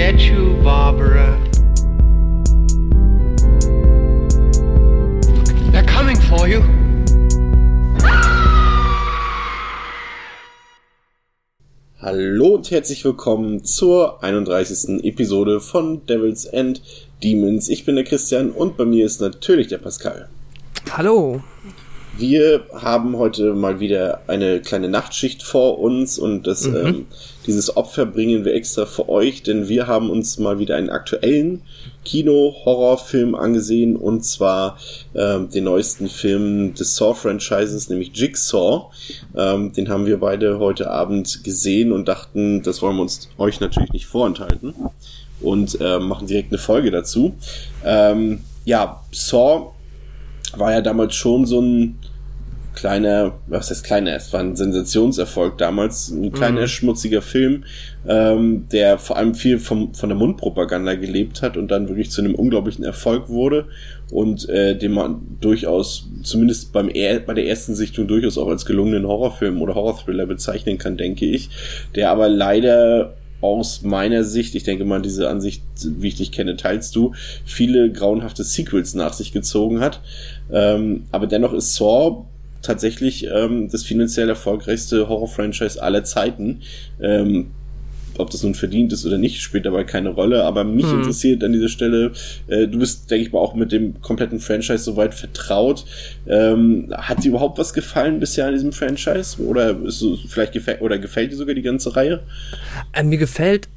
[0.00, 1.38] get you, Barbara.
[5.72, 6.62] They're coming for you.
[12.00, 15.04] Hallo und herzlich willkommen zur 31.
[15.04, 16.80] Episode von Devils and
[17.22, 17.68] Demons.
[17.68, 20.30] Ich bin der Christian und bei mir ist natürlich der Pascal.
[20.92, 21.42] Hallo.
[22.20, 26.76] Wir haben heute mal wieder eine kleine Nachtschicht vor uns und das, mhm.
[26.76, 27.06] ähm,
[27.46, 31.62] dieses Opfer bringen wir extra für euch, denn wir haben uns mal wieder einen aktuellen
[32.04, 34.76] Kino-Horrorfilm angesehen und zwar
[35.14, 38.90] ähm, den neuesten Film des Saw-Franchises, nämlich Jigsaw.
[39.34, 43.60] Ähm, den haben wir beide heute Abend gesehen und dachten, das wollen wir uns euch
[43.60, 44.74] natürlich nicht vorenthalten
[45.40, 47.34] und äh, machen direkt eine Folge dazu.
[47.82, 49.70] Ähm, ja, Saw
[50.52, 51.96] war ja damals schon so ein
[52.80, 56.66] kleiner, was heißt kleiner, es war ein Sensationserfolg damals, ein kleiner mhm.
[56.66, 57.64] schmutziger Film,
[58.08, 62.22] ähm, der vor allem viel vom, von der Mundpropaganda gelebt hat und dann wirklich zu
[62.22, 63.66] einem unglaublichen Erfolg wurde
[64.10, 68.64] und äh, den man durchaus, zumindest beim er bei der ersten Sichtung durchaus auch als
[68.64, 71.50] gelungenen Horrorfilm oder Horrorthriller bezeichnen kann, denke ich,
[71.94, 76.56] der aber leider aus meiner Sicht, ich denke mal, diese Ansicht, wie ich dich kenne,
[76.56, 77.12] teilst du,
[77.44, 80.00] viele grauenhafte Sequels nach sich gezogen hat.
[80.50, 82.26] Ähm, aber dennoch ist Saw
[82.62, 86.60] tatsächlich ähm, das finanziell erfolgreichste Horror-Franchise aller Zeiten.
[87.00, 87.52] Ähm,
[88.18, 90.44] ob das nun verdient ist oder nicht, spielt dabei keine Rolle.
[90.44, 90.98] Aber mich hm.
[90.98, 92.12] interessiert an dieser Stelle,
[92.48, 95.84] äh, du bist, denke ich mal, auch mit dem kompletten Franchise soweit vertraut.
[96.26, 99.40] Ähm, hat dir überhaupt was gefallen bisher an diesem Franchise?
[99.42, 102.20] Oder ist vielleicht gefällt oder gefällt dir sogar die ganze Reihe?
[102.92, 103.68] Äh, mir gefällt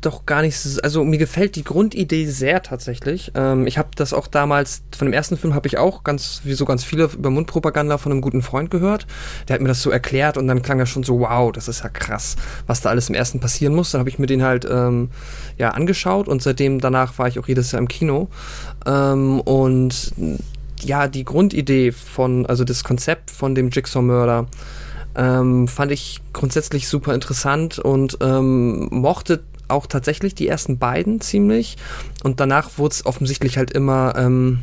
[0.00, 3.32] doch gar nicht, also mir gefällt die Grundidee sehr tatsächlich.
[3.34, 6.54] Ähm, ich habe das auch damals, von dem ersten Film habe ich auch ganz, wie
[6.54, 9.06] so ganz viele über Mundpropaganda von einem guten Freund gehört.
[9.46, 11.82] Der hat mir das so erklärt und dann klang das schon so, wow, das ist
[11.82, 13.90] ja krass, was da alles im ersten passieren muss.
[13.90, 15.10] Dann habe ich mir den halt ähm,
[15.58, 18.28] ja angeschaut und seitdem danach war ich auch jedes Jahr im Kino.
[18.86, 20.12] Ähm, und
[20.80, 24.46] ja, die Grundidee von, also das Konzept von dem Jigsaw-Mörder,
[25.16, 31.76] ähm, fand ich grundsätzlich super interessant und ähm, mochte auch tatsächlich die ersten beiden ziemlich.
[32.22, 34.60] Und danach wurde es offensichtlich halt immer, ähm,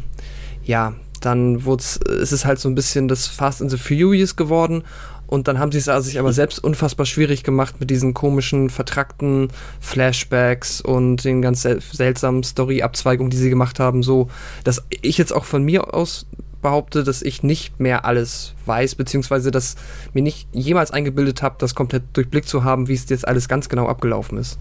[0.64, 4.36] ja, dann wurde es, es ist halt so ein bisschen das Fast and the Furious
[4.36, 4.84] geworden.
[5.28, 8.70] Und dann haben sie es also sich aber selbst unfassbar schwierig gemacht mit diesen komischen,
[8.70, 9.50] vertrackten
[9.80, 14.30] Flashbacks und den ganz sel seltsamen Story-Abzweigungen, die sie gemacht haben, so,
[14.64, 16.28] dass ich jetzt auch von mir aus
[16.66, 19.76] behaupte, dass ich nicht mehr alles weiß, beziehungsweise dass
[20.14, 23.70] mir nicht jemals eingebildet habe, das komplett durchblickt zu haben, wie es jetzt alles ganz
[23.70, 24.58] genau abgelaufen ist.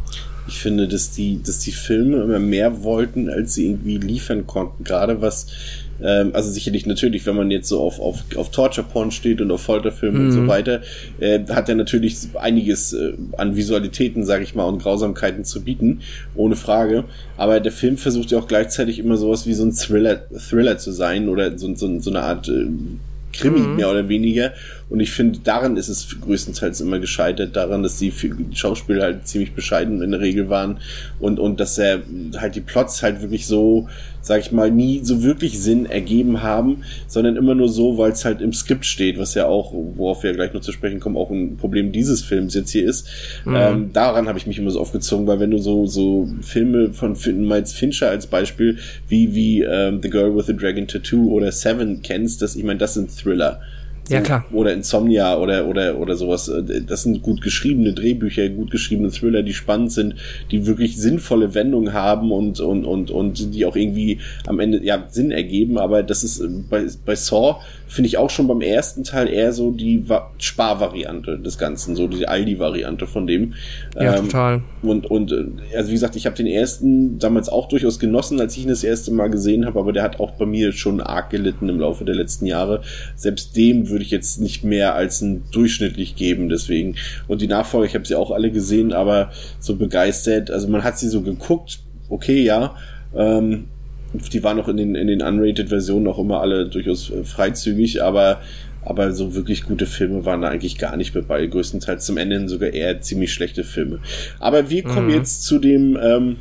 [0.47, 4.84] Ich finde, dass die, dass die Filme immer mehr wollten, als sie irgendwie liefern konnten.
[4.84, 5.47] Gerade was,
[6.03, 9.62] ähm, also sicherlich natürlich, wenn man jetzt so auf, auf, auf Torture-Porn steht und auf
[9.62, 10.27] Folterfilme mhm.
[10.27, 10.49] und so mhm.
[10.49, 10.82] weiter,
[11.21, 16.00] äh, hat er natürlich einiges äh, an Visualitäten, sag ich mal, und Grausamkeiten zu bieten,
[16.34, 17.05] ohne Frage.
[17.37, 20.93] Aber der Film versucht ja auch gleichzeitig immer sowas wie so ein Thriller, Thriller zu
[20.93, 22.66] sein oder so, so, so eine Art äh,
[23.32, 23.76] Krimi mhm.
[23.76, 24.53] mehr oder weniger.
[24.90, 28.12] Und ich finde, daran ist es größtenteils immer gescheitert, daran, dass die
[28.52, 30.78] Schauspieler halt ziemlich bescheiden in der Regel waren
[31.20, 32.02] und, und dass er
[32.36, 33.88] halt die Plots halt wirklich so,
[34.20, 38.24] sag ich mal, nie so wirklich Sinn ergeben haben, sondern immer nur so, weil es
[38.24, 41.30] halt im Skript steht, was ja auch, worauf wir gleich noch zu sprechen kommen, auch
[41.30, 43.08] ein Problem dieses Films jetzt hier ist.
[43.44, 43.56] Mhm.
[43.56, 47.16] Ähm, daran habe ich mich immer so aufgezogen, weil wenn du so, so Filme von
[47.24, 48.78] Miles Fincher als Beispiel,
[49.08, 52.78] wie, wie ähm, The Girl with the Dragon Tattoo oder Seven kennst, dass ich meine,
[52.78, 53.60] das sind Thriller.
[54.09, 54.44] Ja, klar.
[54.53, 56.53] Oder Insomnia oder, oder, oder sowas.
[56.87, 60.16] Das sind gut geschriebene Drehbücher, gut geschriebene Thriller, die spannend sind,
[60.50, 65.06] die wirklich sinnvolle Wendungen haben und, und, und, und die auch irgendwie am Ende, ja,
[65.09, 65.78] Sinn ergeben.
[65.78, 67.56] Aber das ist bei, bei Saw
[67.87, 70.04] finde ich auch schon beim ersten Teil eher so die
[70.38, 73.54] Sparvariante des Ganzen, so die Aldi-Variante von dem.
[73.94, 74.62] Ja, ähm, total.
[74.82, 78.56] Und, und, äh, also wie gesagt, ich habe den ersten damals auch durchaus genossen, als
[78.56, 81.31] ich ihn das erste Mal gesehen habe, aber der hat auch bei mir schon arg
[81.31, 82.82] gelitten im Laufe der letzten Jahre.
[83.14, 86.96] Selbst dem würde ich jetzt nicht mehr als ein durchschnittlich geben, deswegen.
[87.29, 89.31] Und die Nachfolger, ich habe sie auch alle gesehen, aber
[89.61, 92.75] so begeistert, also man hat sie so geguckt, okay, ja,
[93.17, 93.67] ähm,
[94.12, 98.41] die waren auch in den, in den Unrated-Versionen auch immer alle durchaus äh, freizügig, aber,
[98.82, 101.47] aber so wirklich gute Filme waren da eigentlich gar nicht mehr bei.
[101.47, 104.00] Größtenteils zum Ende sogar eher ziemlich schlechte Filme.
[104.40, 105.14] Aber wir kommen mhm.
[105.14, 106.37] jetzt zu dem, ähm,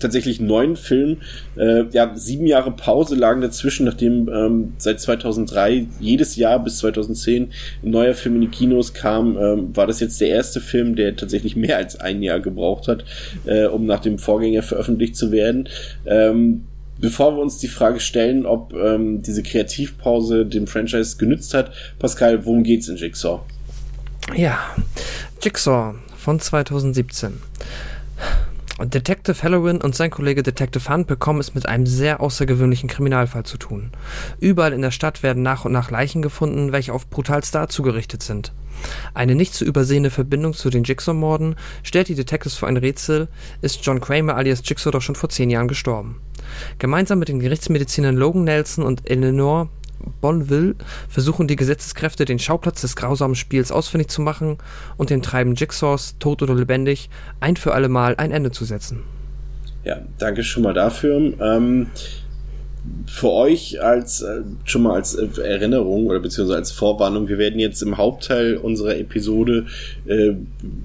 [0.00, 1.18] tatsächlich neuen Film.
[1.56, 7.52] Äh, ja, sieben Jahre Pause lagen dazwischen, nachdem ähm, seit 2003 jedes Jahr bis 2010
[7.82, 11.16] ein neuer Film in die Kinos kam, ähm, war das jetzt der erste Film, der
[11.16, 13.04] tatsächlich mehr als ein Jahr gebraucht hat,
[13.46, 15.68] äh, um nach dem Vorgänger veröffentlicht zu werden.
[16.04, 16.64] Ähm,
[16.98, 22.44] bevor wir uns die Frage stellen, ob ähm, diese Kreativpause dem Franchise genützt hat, Pascal,
[22.44, 23.40] worum geht's in Jigsaw?
[24.34, 24.58] Ja,
[25.42, 27.34] Jigsaw von 2017.
[28.78, 33.56] Detective Halloween und sein Kollege Detective Hunt bekommen es mit einem sehr außergewöhnlichen Kriminalfall zu
[33.56, 33.90] tun.
[34.38, 38.22] Überall in der Stadt werden nach und nach Leichen gefunden, welche auf brutalste Art zugerichtet
[38.22, 38.52] sind.
[39.14, 43.28] Eine nicht zu übersehende Verbindung zu den Jigsaw-Morden stellt die Detectives vor ein Rätsel,
[43.62, 46.20] ist John Kramer alias Jigsaw doch schon vor zehn Jahren gestorben.
[46.78, 49.70] Gemeinsam mit den Gerichtsmedizinern Logan Nelson und Eleanor
[50.20, 50.74] Bonville
[51.08, 54.58] versuchen die Gesetzeskräfte, den Schauplatz des grausamen Spiels ausfindig zu machen
[54.96, 57.10] und dem Treiben Jigsaws, tot oder lebendig,
[57.40, 59.02] ein für alle Mal ein Ende zu setzen.
[59.84, 61.32] Ja, danke schon mal dafür.
[61.40, 61.88] Ähm,
[63.06, 67.58] für euch als äh, schon mal als äh, Erinnerung oder beziehungsweise als Vorwarnung, wir werden
[67.60, 69.66] jetzt im Hauptteil unserer Episode
[70.06, 70.32] äh,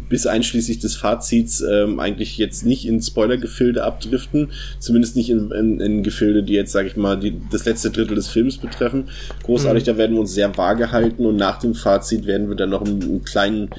[0.07, 4.49] bis einschließlich des Fazits äh, eigentlich jetzt nicht in Spoilergefilde abdriften,
[4.79, 8.15] zumindest nicht in, in, in Gefilde, die jetzt, sage ich mal, die, das letzte Drittel
[8.15, 9.09] des Films betreffen.
[9.43, 9.87] Großartig, mhm.
[9.87, 12.85] da werden wir uns sehr vage halten und nach dem Fazit werden wir dann noch
[12.85, 13.69] einen, einen kleinen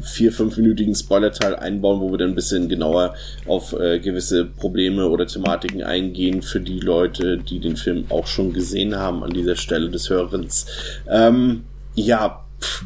[0.00, 3.14] vier, fünfminütigen Spoiler-Teil einbauen, wo wir dann ein bisschen genauer
[3.46, 8.52] auf äh, gewisse Probleme oder Thematiken eingehen für die Leute, die den Film auch schon
[8.52, 10.66] gesehen haben an dieser Stelle des Hörens.
[11.08, 12.84] Ähm, ja, pff.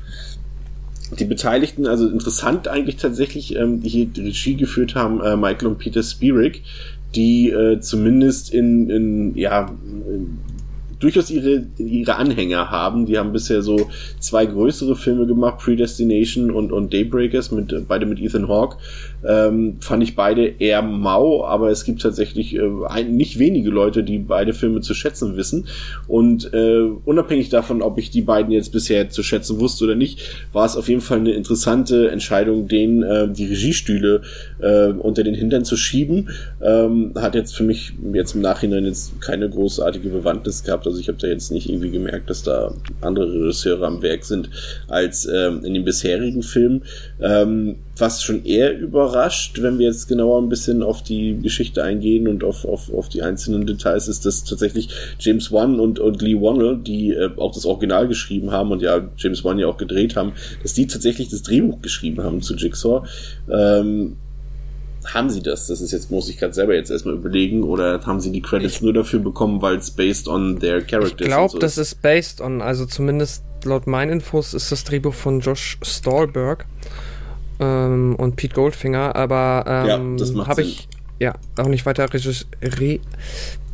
[1.18, 5.68] Die Beteiligten, also interessant eigentlich tatsächlich, ähm, die hier die Regie geführt haben, äh, Michael
[5.68, 6.62] und Peter Spirik,
[7.14, 9.70] die äh, zumindest in, in ja,
[10.08, 10.38] in
[10.98, 13.06] durchaus ihre, ihre Anhänger haben.
[13.06, 18.20] Die haben bisher so zwei größere Filme gemacht, Predestination und, und Daybreakers, mit, beide mit
[18.20, 18.78] Ethan Hawke.
[19.26, 24.04] Ähm, fand ich beide eher mau, aber es gibt tatsächlich äh, ein, nicht wenige Leute,
[24.04, 25.66] die beide Filme zu schätzen wissen.
[26.06, 30.20] Und äh, unabhängig davon, ob ich die beiden jetzt bisher zu schätzen wusste oder nicht,
[30.52, 34.22] war es auf jeden Fall eine interessante Entscheidung, denen äh, die Regiestühle
[34.60, 36.30] äh, unter den Hintern zu schieben.
[36.62, 40.86] Ähm, hat jetzt für mich jetzt im Nachhinein jetzt keine großartige Bewandtnis gehabt.
[40.86, 44.50] Also ich habe da jetzt nicht irgendwie gemerkt, dass da andere Regisseure am Werk sind
[44.88, 46.82] als ähm, in den bisherigen Filmen.
[47.20, 49.15] Ähm, was schon eher überrascht,
[49.62, 53.22] wenn wir jetzt genauer ein bisschen auf die Geschichte eingehen und auf, auf, auf die
[53.22, 57.66] einzelnen Details, ist, dass tatsächlich James Wan und, und Lee Wannell, die äh, auch das
[57.66, 60.32] Original geschrieben haben und ja James Wan ja auch gedreht haben,
[60.62, 63.06] dass die tatsächlich das Drehbuch geschrieben haben zu Jigsaw.
[63.50, 64.16] Ähm,
[65.12, 65.68] haben sie das?
[65.68, 68.76] Das ist jetzt, muss ich gerade selber jetzt erstmal überlegen, oder haben sie die Credits
[68.76, 72.02] ich, nur dafür bekommen, weil es based on their characters Ich glaube, so das ist
[72.02, 76.66] based on, also zumindest laut meinen Infos ist das Drehbuch von Josh Stolberg
[77.60, 80.88] ähm, und Pete Goldfinger, aber ähm, ja, habe ich
[81.18, 83.00] ja auch nicht weiter recherch re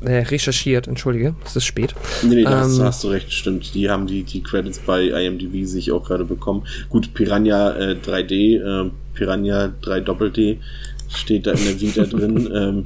[0.04, 1.94] äh, recherchiert, entschuldige, es ist spät.
[2.22, 3.72] Nee, nee, da ähm, hast, du recht, stimmt.
[3.74, 6.66] Die haben die, die Credits bei IMDb sich auch gerade bekommen.
[6.88, 10.58] Gut, Piranha äh, 3D, äh, Piranha 3 Doppel-D
[11.08, 12.50] steht da in der Vita drin.
[12.52, 12.84] Ähm,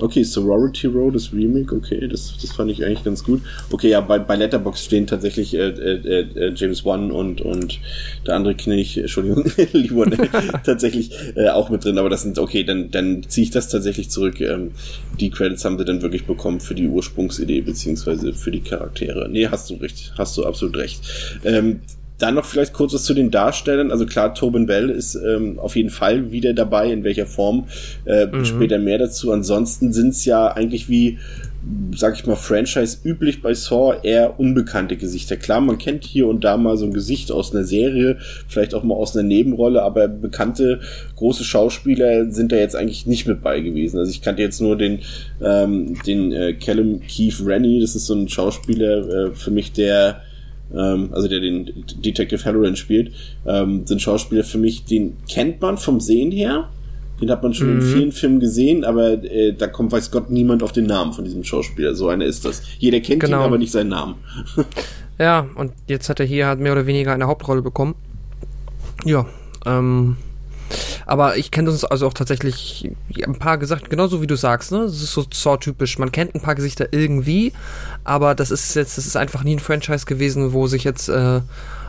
[0.00, 3.42] okay, Sorority Road, das Remake, okay, das, das fand ich eigentlich ganz gut.
[3.70, 7.80] Okay, ja, bei, bei Letterbox stehen tatsächlich äh, äh, äh, James Wan und, und
[8.26, 9.88] der andere Knilch, Entschuldigung, Lee
[10.64, 14.10] tatsächlich äh, auch mit drin, aber das sind, okay, dann, dann ziehe ich das tatsächlich
[14.10, 14.40] zurück.
[14.40, 14.72] Ähm,
[15.20, 19.28] die Credits haben sie dann wirklich bekommen für die Ursprungsidee, beziehungsweise für die Charaktere.
[19.28, 21.00] Nee, hast du recht, hast du absolut recht.
[21.44, 21.80] Ähm,
[22.18, 23.90] dann noch vielleicht kurz was zu den Darstellern.
[23.90, 27.66] Also klar, Tobin Bell ist ähm, auf jeden Fall wieder dabei, in welcher Form.
[28.04, 28.44] Äh, mhm.
[28.44, 29.32] Später mehr dazu.
[29.32, 31.18] Ansonsten sind es ja eigentlich wie,
[31.96, 35.36] sag ich mal, Franchise üblich bei Saw eher unbekannte Gesichter.
[35.36, 38.84] Klar, man kennt hier und da mal so ein Gesicht aus einer Serie, vielleicht auch
[38.84, 40.80] mal aus einer Nebenrolle, aber bekannte
[41.16, 43.98] große Schauspieler sind da jetzt eigentlich nicht mit bei gewesen.
[43.98, 45.00] Also ich kannte jetzt nur den,
[45.42, 50.22] ähm, den äh, Callum Keith Rennie, das ist so ein Schauspieler äh, für mich, der
[50.72, 53.12] ähm, also der den Detective Halloran spielt,
[53.46, 56.68] ähm, sind Schauspieler für mich, den kennt man vom Sehen her.
[57.20, 57.80] Den hat man schon mhm.
[57.80, 61.24] in vielen Filmen gesehen, aber äh, da kommt, weiß Gott, niemand auf den Namen von
[61.24, 61.94] diesem Schauspieler.
[61.94, 62.62] So einer ist das.
[62.78, 63.38] Jeder kennt genau.
[63.38, 64.16] ihn, aber nicht seinen Namen.
[65.18, 67.94] ja, und jetzt hat er hier halt mehr oder weniger eine Hauptrolle bekommen.
[69.04, 69.26] Ja,
[69.64, 70.16] ähm,
[71.06, 72.90] aber ich kenne uns also auch tatsächlich
[73.24, 74.84] ein paar gesagt, genauso wie du sagst, ne?
[74.84, 75.98] Das ist so Saw-typisch.
[75.98, 77.52] Man kennt ein paar Gesichter irgendwie,
[78.04, 81.40] aber das ist jetzt, das ist einfach nie ein Franchise gewesen, wo sich jetzt äh,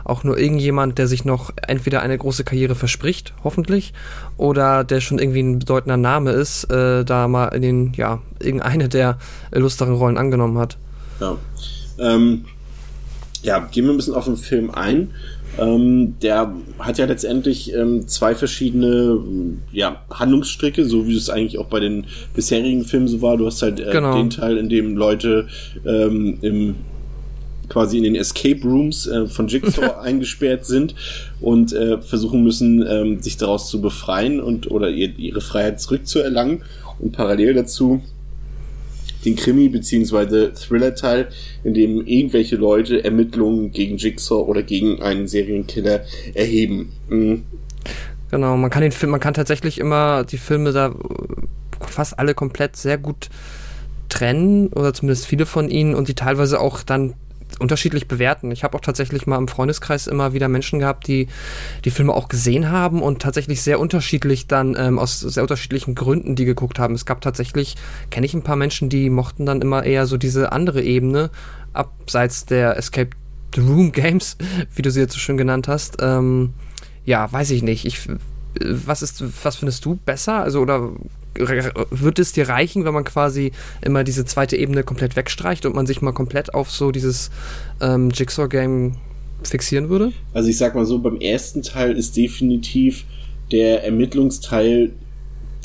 [0.04, 3.92] auch nur irgendjemand, der sich noch entweder eine große Karriere verspricht, hoffentlich,
[4.36, 8.88] oder der schon irgendwie ein bedeutender Name ist, äh, da mal in den, ja, irgendeine
[8.88, 9.18] der
[9.52, 10.76] illustren Rollen angenommen hat.
[11.20, 11.36] Ja.
[11.98, 12.44] Ähm,
[13.42, 15.12] ja, gehen wir ein bisschen auf den Film ein.
[15.58, 19.18] Ähm, der hat ja letztendlich ähm, zwei verschiedene
[19.72, 23.36] ja, Handlungsstricke, so wie es eigentlich auch bei den bisherigen Filmen so war.
[23.36, 24.16] Du hast halt äh, genau.
[24.16, 25.48] den Teil, in dem Leute
[25.84, 26.74] ähm, im
[27.68, 30.94] quasi in den Escape Rooms äh, von Jigsaw eingesperrt sind
[31.40, 36.62] und äh, versuchen müssen, ähm, sich daraus zu befreien und oder ihr, ihre Freiheit zurückzuerlangen.
[36.98, 38.02] Und parallel dazu
[39.26, 40.52] den Krimi- bzw.
[40.52, 41.28] Thriller-Teil,
[41.64, 46.04] in dem irgendwelche Leute Ermittlungen gegen Jigsaw oder gegen einen Serienkiller
[46.34, 46.92] erheben.
[47.08, 47.44] Mhm.
[48.30, 50.94] Genau, man kann den Film, man kann tatsächlich immer die Filme da
[51.80, 53.28] fast alle komplett sehr gut
[54.08, 57.14] trennen oder zumindest viele von ihnen und die teilweise auch dann
[57.58, 58.50] unterschiedlich bewerten.
[58.50, 61.28] Ich habe auch tatsächlich mal im Freundeskreis immer wieder Menschen gehabt, die
[61.84, 66.36] die Filme auch gesehen haben und tatsächlich sehr unterschiedlich dann ähm, aus sehr unterschiedlichen Gründen
[66.36, 66.94] die geguckt haben.
[66.94, 67.76] Es gab tatsächlich,
[68.10, 71.30] kenne ich ein paar Menschen, die mochten dann immer eher so diese andere Ebene
[71.72, 73.10] abseits der Escape
[73.54, 74.36] the Room Games,
[74.74, 75.96] wie du sie jetzt so schön genannt hast.
[76.00, 76.54] Ähm,
[77.04, 77.84] ja, weiß ich nicht.
[77.86, 78.08] Ich,
[78.60, 80.42] was ist, was findest du besser?
[80.42, 80.90] Also oder
[81.38, 83.52] wird es dir reichen, wenn man quasi
[83.82, 87.30] immer diese zweite Ebene komplett wegstreicht und man sich mal komplett auf so dieses
[87.80, 88.96] ähm, Jigsaw-Game
[89.42, 90.12] fixieren würde?
[90.32, 93.04] Also ich sag mal so, beim ersten Teil ist definitiv
[93.52, 94.92] der Ermittlungsteil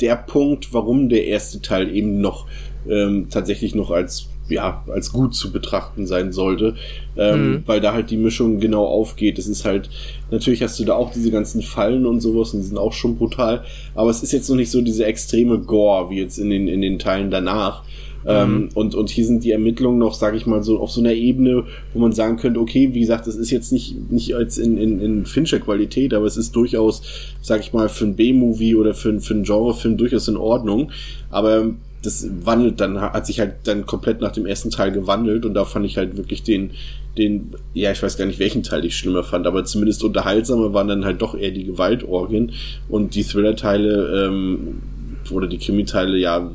[0.00, 2.46] der Punkt, warum der erste Teil eben noch
[2.88, 6.74] ähm, tatsächlich noch als ja, als gut zu betrachten sein sollte,
[7.16, 7.62] ähm, mhm.
[7.66, 9.38] weil da halt die Mischung genau aufgeht.
[9.38, 9.88] Es ist halt,
[10.30, 13.16] natürlich hast du da auch diese ganzen Fallen und sowas und die sind auch schon
[13.16, 16.68] brutal, aber es ist jetzt noch nicht so diese extreme Gore wie jetzt in den,
[16.68, 17.82] in den Teilen danach.
[18.24, 18.68] Ähm, mhm.
[18.74, 21.64] und, und hier sind die Ermittlungen noch, sage ich mal, so auf so einer Ebene,
[21.92, 25.00] wo man sagen könnte, okay, wie gesagt, das ist jetzt nicht, nicht als in, in,
[25.00, 27.02] in Fincher-Qualität, aber es ist durchaus,
[27.40, 30.92] sage ich mal, für ein B-Movie oder für, für einen Genrefilm durchaus in Ordnung.
[31.30, 35.54] Aber das wandelt dann, hat sich halt dann komplett nach dem ersten Teil gewandelt und
[35.54, 36.72] da fand ich halt wirklich den,
[37.16, 40.88] den, ja, ich weiß gar nicht, welchen Teil ich schlimmer fand, aber zumindest unterhaltsamer waren
[40.88, 42.52] dann halt doch eher die Gewaltorgien
[42.88, 44.82] und die Thriller-Teile ähm,
[45.30, 46.50] oder die Krimi-Teile, ja,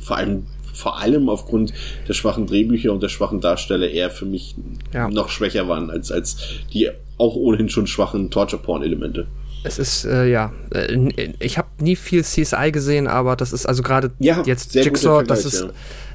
[0.00, 0.46] vor allem
[0.78, 1.72] vor allem aufgrund
[2.06, 4.54] der schwachen Drehbücher und der schwachen Darsteller eher für mich
[4.94, 5.08] ja.
[5.10, 6.36] noch schwächer waren als, als
[6.72, 6.88] die
[7.18, 9.26] auch ohnehin schon schwachen Torture-Porn-Elemente.
[9.64, 13.82] Es ist, äh, ja, äh, ich habe nie viel CSI gesehen, aber das ist also
[13.82, 15.68] gerade ja, jetzt Jigsaw, das ist, ja.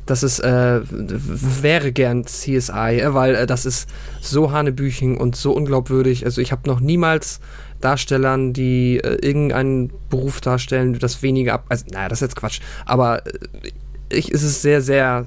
[0.05, 3.89] das ist, äh, wäre gern CSI, äh, weil äh, das ist
[4.21, 6.25] so hanebüchen und so unglaubwürdig.
[6.25, 7.39] Also ich habe noch niemals
[7.81, 12.61] Darstellern, die äh, irgendeinen Beruf darstellen, das weniger ab, also naja, das ist jetzt Quatsch,
[12.85, 13.31] aber äh,
[14.09, 15.25] ich, ist es sehr, sehr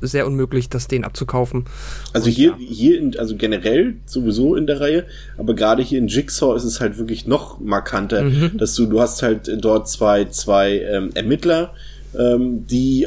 [0.00, 1.64] sehr unmöglich, das den abzukaufen.
[2.12, 2.56] Also Und hier, ja.
[2.58, 6.80] hier in, also generell sowieso in der Reihe, aber gerade hier in Jigsaw ist es
[6.80, 8.58] halt wirklich noch markanter, mhm.
[8.58, 11.74] dass du, du hast halt dort zwei, zwei ähm, Ermittler,
[12.16, 13.06] ähm, die,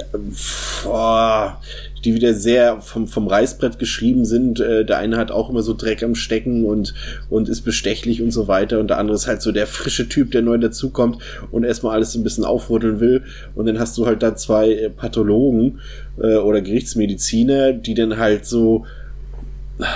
[0.83, 1.59] boah,
[2.03, 4.59] die wieder sehr vom, vom Reißbrett geschrieben sind.
[4.59, 6.93] Äh, der eine hat auch immer so Dreck am Stecken und,
[7.29, 8.79] und ist bestechlich und so weiter.
[8.79, 12.15] Und der andere ist halt so der frische Typ, der neu dazukommt und erstmal alles
[12.15, 13.23] ein bisschen aufrütteln will.
[13.55, 15.79] Und dann hast du halt da zwei äh, Pathologen
[16.21, 18.85] äh, oder Gerichtsmediziner, die dann halt so,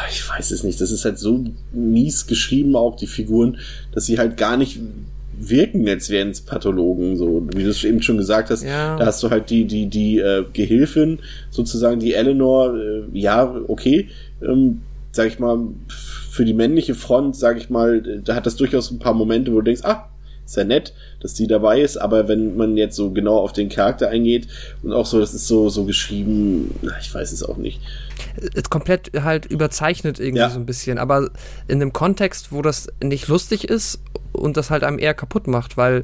[0.10, 3.58] ich weiß es nicht, das ist halt so mies geschrieben, auch die Figuren,
[3.92, 4.80] dass sie halt gar nicht
[5.40, 8.64] wirken, als wären es Pathologen, so wie du es eben schon gesagt hast.
[8.64, 8.96] Ja.
[8.98, 12.76] Da hast du halt die die die äh, Gehilfin sozusagen, die Eleanor.
[12.76, 14.10] Äh, ja, okay,
[14.42, 18.92] ähm, sag ich mal für die männliche Front, sag ich mal, da hat das durchaus
[18.92, 20.10] ein paar Momente, wo du denkst, ah,
[20.54, 24.10] ja nett, dass die dabei ist, aber wenn man jetzt so genau auf den Charakter
[24.10, 24.48] eingeht
[24.84, 27.82] und auch so, das ist so, so geschrieben, ich weiß es auch nicht.
[28.54, 30.50] Ist komplett halt überzeichnet irgendwie ja.
[30.50, 31.30] so ein bisschen, aber
[31.68, 34.00] in einem Kontext, wo das nicht lustig ist
[34.34, 36.04] und das halt einem eher kaputt macht, weil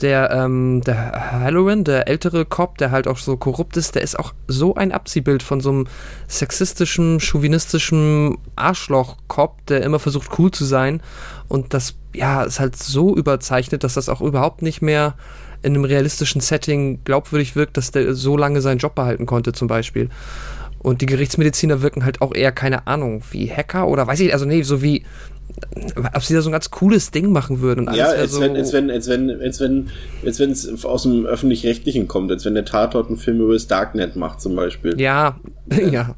[0.00, 4.18] der, ähm, der Halloran, der ältere Cop, der halt auch so korrupt ist, der ist
[4.18, 5.86] auch so ein Abziehbild von so einem
[6.28, 11.02] sexistischen, chauvinistischen Arschloch-Cop, der immer versucht cool zu sein
[11.48, 15.14] und das, ja, ist halt so überzeichnet, dass das auch überhaupt nicht mehr
[15.62, 19.68] in einem realistischen Setting glaubwürdig wirkt, dass der so lange seinen Job behalten konnte zum
[19.68, 20.08] Beispiel.
[20.78, 24.46] Und die Gerichtsmediziner wirken halt auch eher, keine Ahnung, wie Hacker oder weiß ich, also
[24.46, 25.04] nee, so wie,
[26.14, 27.98] ob sie da so ein ganz cooles Ding machen würden und alles.
[27.98, 29.88] Ja, als, so wenn, als wenn, als wenn, als wenn,
[30.24, 33.66] als wenn es aus dem öffentlich-rechtlichen kommt, als wenn der Tatort einen Film über das
[33.66, 34.98] Darknet macht zum Beispiel.
[35.00, 35.36] Ja,
[35.90, 36.14] ja.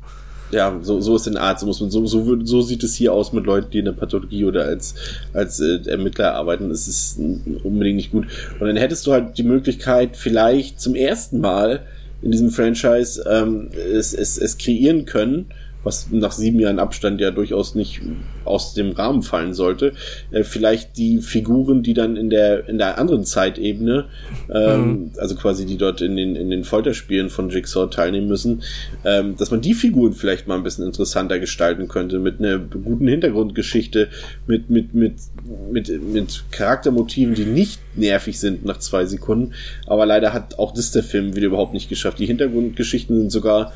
[0.52, 3.32] Ja, so, so ist ein Arzt, muss man, so, so, so sieht es hier aus
[3.32, 4.94] mit Leuten, die in der Pathologie oder als,
[5.32, 6.70] als äh, Ermittler arbeiten.
[6.70, 8.26] Das ist unbedingt nicht gut.
[8.58, 11.82] Und dann hättest du halt die Möglichkeit, vielleicht zum ersten Mal
[12.22, 15.46] in diesem Franchise ähm, es, es, es kreieren können,
[15.82, 18.00] was nach sieben Jahren Abstand ja durchaus nicht
[18.44, 19.92] aus dem Rahmen fallen sollte.
[20.30, 24.06] Äh, vielleicht die Figuren, die dann in der in der anderen Zeitebene,
[24.52, 25.10] ähm, mhm.
[25.16, 28.62] also quasi die dort in den in den Folterspielen von Jigsaw teilnehmen müssen,
[29.04, 33.08] ähm, dass man die Figuren vielleicht mal ein bisschen interessanter gestalten könnte mit einer guten
[33.08, 34.08] Hintergrundgeschichte,
[34.46, 35.14] mit mit mit
[35.70, 39.52] mit mit Charaktermotiven, die nicht nervig sind nach zwei Sekunden.
[39.86, 42.18] Aber leider hat auch das der Film wieder überhaupt nicht geschafft.
[42.18, 43.72] Die Hintergrundgeschichten sind sogar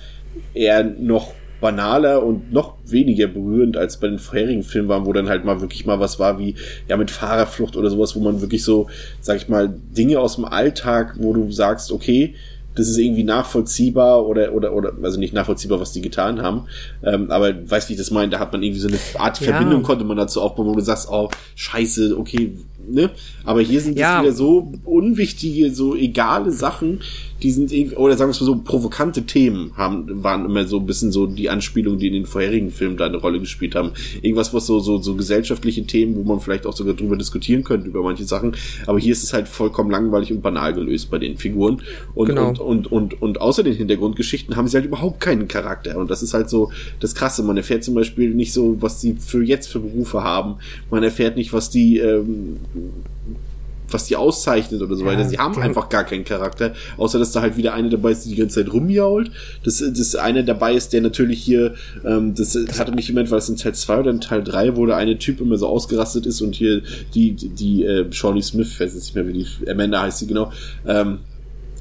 [0.53, 1.33] eher noch
[1.65, 5.63] banaler und noch weniger berührend als bei den vorherigen Filmen waren, wo dann halt mal
[5.63, 6.57] wirklich mal was war wie,
[6.89, 8.89] ja, mit Fahrerflucht oder sowas, wo man wirklich so,
[9.23, 12.35] sag ich mal, Dinge aus dem Alltag, wo du sagst, okay,
[12.75, 16.67] das ist irgendwie nachvollziehbar oder, oder, oder, also nicht nachvollziehbar, was die getan haben,
[17.03, 19.53] ähm, aber weißt wie ich das meine, da hat man irgendwie so eine Art Ja.
[19.53, 22.59] Verbindung, konnte man dazu aufbauen, wo du sagst, oh, scheiße, okay,
[22.91, 23.11] ne?
[23.45, 24.17] Aber hier sind Ja.
[24.17, 27.01] das wieder so unwichtige, so egale Sachen,
[27.43, 30.79] die sind irgendwie, oder sagen wir es mal so, provokante Themen haben, waren immer so
[30.79, 33.91] ein bisschen so die Anspielungen, die in den vorherigen Filmen da eine Rolle gespielt haben.
[34.23, 37.89] Irgendwas, was so, so, so gesellschaftliche Themen, wo man vielleicht auch sogar drüber diskutieren könnte,
[37.89, 38.57] über manche Sachen.
[38.87, 41.83] Aber hier ist es halt vollkommen langweilig und banal gelöst bei den Figuren.
[42.15, 42.49] Und, Genau.
[42.49, 45.99] und, und, und, und außer den Hintergrundgeschichten haben sie halt überhaupt keinen Charakter.
[45.99, 47.43] Und das ist halt so das Krasse.
[47.43, 50.57] Man erfährt zum Beispiel nicht so, was sie für jetzt für Berufe haben.
[50.91, 52.57] Man erfährt nicht, was die, ähm,
[53.91, 55.29] was die auszeichnet oder so Ja, weiter.
[55.29, 58.25] Sie haben haben- einfach gar keinen Charakter, außer dass da halt wieder eine dabei ist,
[58.25, 59.31] die die ganze Zeit rumjault.
[59.63, 63.39] Das, das eine dabei ist, der natürlich hier, ähm, das, das hatte mich jemand, weil
[63.39, 66.25] es in Teil 2 oder in Teil 3, wo der eine Typ immer so ausgerastet
[66.27, 66.81] ist und hier
[67.15, 70.19] die, die, die äh, Shawnee Smith, ich weiß jetzt nicht mehr, wie die, Amanda heißt
[70.19, 70.51] sie genau,
[70.87, 71.19] ähm,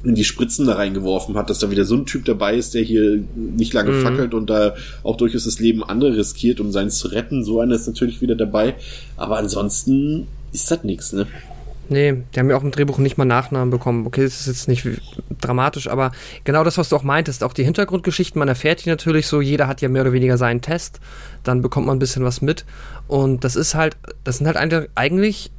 [0.04, 2.82] in die Spritzen da reingeworfen hat, dass da wieder so ein Typ dabei ist, der
[2.82, 4.02] hier nicht lange Mhm.
[4.02, 7.42] fackelt und da auch durchaus das Leben anderer riskiert, um seins zu retten.
[7.42, 8.74] So einer ist natürlich wieder dabei.
[9.16, 11.26] Aber ansonsten ist das nichts, ne?
[11.88, 14.06] Nee, die haben ja auch im Drehbuch nicht mal Nachnamen bekommen.
[14.06, 14.88] Okay, das ist jetzt nicht
[15.40, 16.12] dramatisch, aber
[16.44, 19.66] genau das, was du auch meintest, auch die Hintergrundgeschichten, man erfährt die natürlich so, jeder
[19.66, 21.00] hat ja mehr oder weniger seinen Test,
[21.42, 22.64] dann bekommt man ein bisschen was mit.
[23.06, 24.56] Und das ist halt, das sind halt
[24.94, 25.50] eigentlich,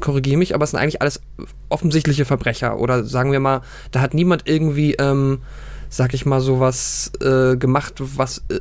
[0.00, 1.22] korrigiere mich, aber es sind eigentlich alles
[1.70, 2.78] offensichtliche Verbrecher.
[2.78, 5.38] Oder sagen wir mal, da hat niemand irgendwie, ähm,
[5.88, 8.58] sag ich mal, sowas äh, gemacht, was äh,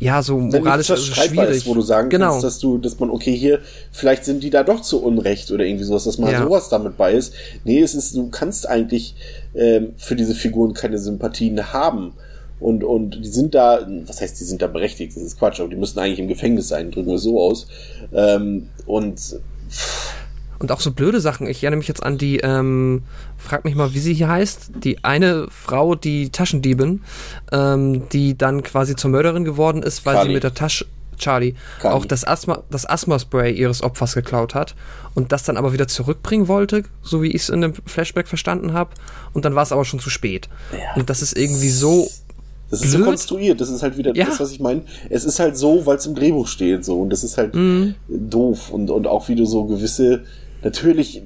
[0.00, 1.58] ja so moralisch also streitbar schwierig.
[1.62, 2.30] ist, wo du sagen genau.
[2.30, 3.60] kannst, dass du, dass man, okay, hier,
[3.92, 6.42] vielleicht sind die da doch zu Unrecht oder irgendwie sowas, dass mal Ja.
[6.42, 7.32] sowas damit bei ist.
[7.64, 9.14] Nee, es ist, du kannst eigentlich
[9.54, 12.12] ähm, für diese Figuren keine Sympathien haben.
[12.60, 15.68] Und, und die sind da, was heißt, die sind da berechtigt, das ist Quatsch, aber
[15.68, 17.66] die müssen eigentlich im Gefängnis sein, drücken wir es so aus.
[18.14, 19.20] Ähm, und
[20.58, 21.46] Und auch so blöde Sachen.
[21.46, 23.02] Ich erinnere mich jetzt an die, ähm,
[23.36, 24.70] frag mich mal, wie sie hier heißt.
[24.82, 27.02] Die eine Frau, die Taschendiebin,
[27.52, 30.28] ähm, die dann quasi zur Mörderin geworden ist, weil Charlie.
[30.30, 30.86] sie mit der Tasche,
[31.18, 31.96] Charlie, Charlie.
[31.96, 34.74] auch das Asthma, das Asthma-Spray ihres Opfers geklaut hat
[35.14, 38.72] und das dann aber wieder zurückbringen wollte, so wie ich es in dem Flashback verstanden
[38.72, 38.90] habe.
[39.32, 40.48] Und dann war es aber schon zu spät.
[40.72, 40.94] Ja.
[41.00, 42.08] Und das ist irgendwie so,
[42.70, 43.08] Das ist so Blöd.
[43.08, 44.24] konstruiert, das ist halt wieder Ja.
[44.26, 44.82] das, was ich meine.
[45.10, 47.00] Es ist halt so, weil es im Drehbuch steht, so.
[47.00, 47.94] Und das ist halt Mhm.
[48.08, 48.70] doof.
[48.70, 50.24] Und, und auch wie du so gewisse,
[50.64, 51.22] natürlich,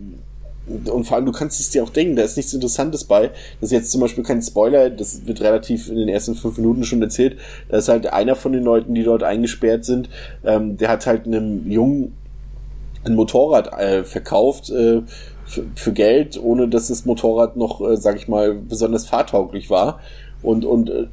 [0.67, 3.29] und vor allem, du kannst es dir auch denken, da ist nichts Interessantes bei.
[3.61, 6.85] Das ist jetzt zum Beispiel kein Spoiler, das wird relativ in den ersten fünf Minuten
[6.85, 7.39] schon erzählt.
[7.69, 10.11] Da ist halt einer von den Leuten, die dort eingesperrt sind,
[10.45, 12.15] ähm, der hat halt einem Jungen
[13.05, 15.03] ein Motorrad äh, verkauft äh,
[15.47, 20.01] für, für Geld, ohne dass das Motorrad noch, äh, sag ich mal, besonders fahrtauglich war.
[20.43, 21.07] Und, und äh,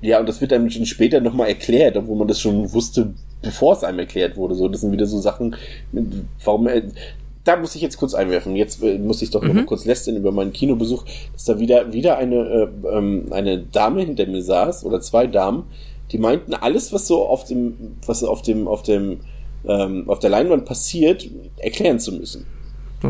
[0.00, 3.84] ja, und das wird dann später nochmal erklärt, obwohl man das schon wusste, bevor es
[3.84, 4.54] einem erklärt wurde.
[4.54, 5.56] So, das sind wieder so Sachen,
[6.44, 6.82] warum äh,
[7.44, 8.56] da muss ich jetzt kurz einwerfen.
[8.56, 11.92] Jetzt äh, muss ich doch noch mal kurz lästern über meinen Kinobesuch, dass da wieder
[11.92, 15.64] wieder eine äh, ähm, eine Dame hinter mir saß oder zwei Damen,
[16.10, 19.20] die meinten alles, was so auf dem was auf dem auf dem
[19.66, 21.28] ähm, auf der Leinwand passiert,
[21.58, 22.46] erklären zu müssen.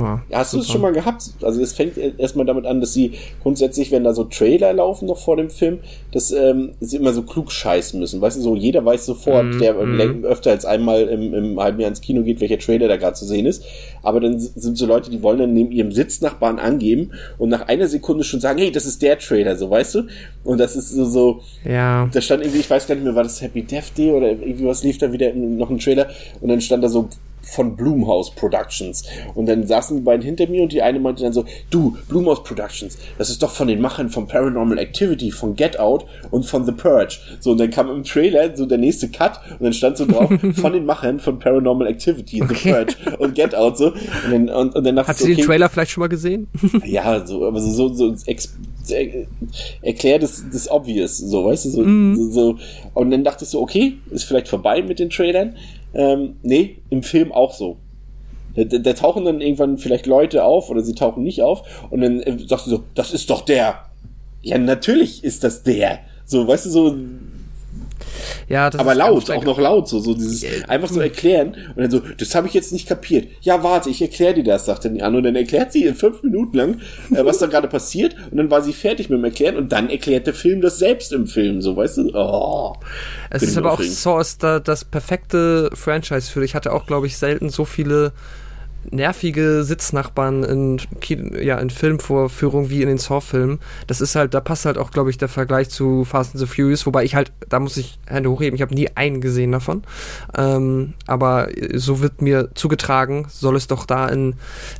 [0.00, 1.22] Ja, Hast du es schon mal gehabt?
[1.42, 5.18] Also es fängt erstmal damit an, dass sie grundsätzlich, wenn da so Trailer laufen noch
[5.18, 5.78] vor dem Film,
[6.12, 8.20] dass ähm, sie immer so klug scheißen müssen.
[8.20, 11.80] Weißt du, so jeder weiß sofort, Mhm, der ähm, öfter als einmal im, im halben
[11.80, 13.64] Jahr ins Kino geht, welcher Trailer da gerade zu sehen ist.
[14.02, 17.88] Aber dann sind so Leute, die wollen dann neben ihrem Sitznachbarn angeben und nach einer
[17.88, 20.02] Sekunde schon sagen, hey, das ist der Trailer, so weißt du?
[20.44, 23.22] Und das ist so, so Ja, da stand irgendwie, ich weiß gar nicht mehr, war
[23.22, 26.08] das Happy Death Day oder irgendwie was lief da wieder noch ein Trailer
[26.40, 27.08] und dann stand da so
[27.46, 29.04] von Blumhouse Productions
[29.34, 32.42] und dann saßen die beiden hinter mir und die eine meinte dann so, du, Blumhouse
[32.42, 36.64] Productions, das ist doch von den Machern von Paranormal Activity, von Get Out und von
[36.66, 37.18] The Purge.
[37.40, 40.30] So, und dann kam im Trailer so der nächste Cut und dann stand so drauf,
[40.54, 42.72] von den Machern von Paranormal Activity, The Okay.
[42.72, 43.86] Purge und Get Out so.
[43.88, 46.08] Und dann, und, und dann dachte hat ich sie so, den Trailer vielleicht schon mal
[46.08, 46.48] gesehen?
[46.84, 48.54] ja, so, aber so, so, so ex,
[48.90, 49.24] äh,
[49.82, 52.16] erklär das, das obvious, so, weißt du, so, Mhm.
[52.16, 52.58] so, so.
[52.94, 55.56] Und dann dachte ich so, okay, ist vielleicht vorbei mit den Trailern.
[55.94, 57.78] Ähm, nee, im Film auch so.
[58.54, 62.00] Da, da, da tauchen dann irgendwann vielleicht Leute auf oder sie tauchen nicht auf und
[62.00, 63.86] dann äh, sagst du so, das ist doch der.
[64.42, 66.00] Ja, natürlich ist das der.
[66.24, 66.96] So, weißt du, so,
[68.48, 71.90] Ja, das aber laut, auch noch laut, so, so dieses einfach so erklären und dann
[71.90, 73.28] so, das habe ich jetzt nicht kapiert.
[73.40, 75.94] Ja, warte, ich erkläre dir das, sagt dann die andere und dann erklärt sie in
[75.94, 76.80] fünf Minuten lang,
[77.14, 79.90] äh, was da gerade passiert und dann war sie fertig mit dem Erklären und dann
[79.90, 82.10] erklärt der Film das selbst im Film, so, weißt du?
[82.14, 82.74] Oh.
[83.30, 83.82] Es ist aber auch.
[83.82, 86.44] Saw ist da das perfekte Franchise für.
[86.44, 88.12] Ich hatte auch, glaube ich, selten so viele
[88.90, 90.80] nervige Sitznachbarn in,
[91.40, 93.58] ja, in Filmvorführungen wie in den Saw-Filmen.
[93.86, 96.46] Das ist halt, da passt halt auch, glaube ich, der Vergleich zu Fast and the
[96.46, 99.82] Furious, wobei ich halt, da muss ich Hände hochheben, ich habe nie einen gesehen davon.
[100.36, 104.34] Ähm, aber so wird mir zugetragen, soll es doch da in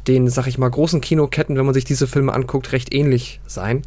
[0.07, 3.83] den, sag ich mal, großen Kinoketten, wenn man sich diese Filme anguckt, recht ähnlich sein.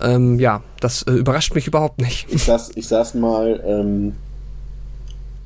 [0.00, 2.26] Ähm, ja, das äh, überrascht mich überhaupt nicht.
[2.30, 4.14] Ich saß, ich saß mal ähm,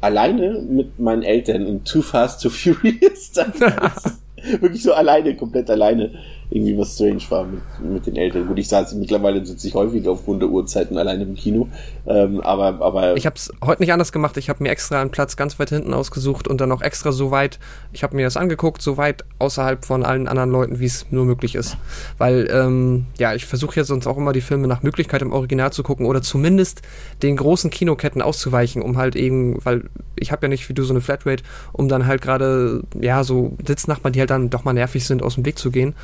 [0.05, 3.33] alleine mit meinen Eltern in Too Fast, Too Furious.
[4.61, 6.11] Wirklich so alleine, komplett alleine
[6.55, 8.47] irgendwie was strange war mit, mit den Eltern.
[8.47, 11.69] Gut, ich saß mittlerweile sitze ich häufig aufgrund der Uhrzeiten alleine im Kino.
[12.07, 13.17] Ähm, aber, aber.
[13.17, 14.37] Ich habe es heute nicht anders gemacht.
[14.37, 17.33] Ich habe mir extra einen Platz ganz weit hinten ausgesucht und dann auch extra so
[17.33, 17.59] weit,
[17.93, 21.25] ich habe mir das angeguckt, so weit außerhalb von allen anderen Leuten, wie es nur
[21.25, 21.77] möglich ist.
[22.19, 25.73] Weil, ähm, ja, ich versuche ja sonst auch immer die Filme nach Möglichkeit im Original
[25.73, 26.83] zu gucken oder zumindest
[27.25, 30.93] den großen Kinoketten auszuweichen, um halt eben, weil ich habe ja nicht wie du so
[30.93, 35.05] eine Flatrate, um dann halt gerade, ja, so Sitznachbarn, die halt dann doch mal nervig
[35.05, 35.95] sind, aus dem Weg zu gehen.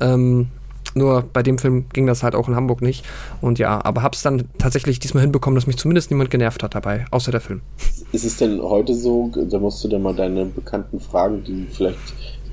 [0.00, 0.48] Ähm,
[0.94, 3.04] nur bei dem Film ging das halt auch in Hamburg nicht.
[3.40, 7.04] Und ja, aber hab's dann tatsächlich diesmal hinbekommen, dass mich zumindest niemand genervt hat dabei,
[7.10, 7.60] außer der Film.
[8.12, 11.98] Ist es denn heute so, da musst du dann mal deine Bekannten fragen, die vielleicht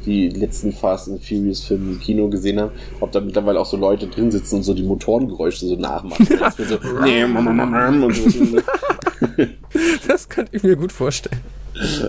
[0.06, 3.76] die letzten Fast and Furious Filme im Kino gesehen haben, ob da mittlerweile auch so
[3.76, 6.26] Leute drin sitzen und so die Motorengeräusche so nachmachen.
[6.26, 6.36] so,
[10.08, 11.42] das könnte ich mir gut vorstellen.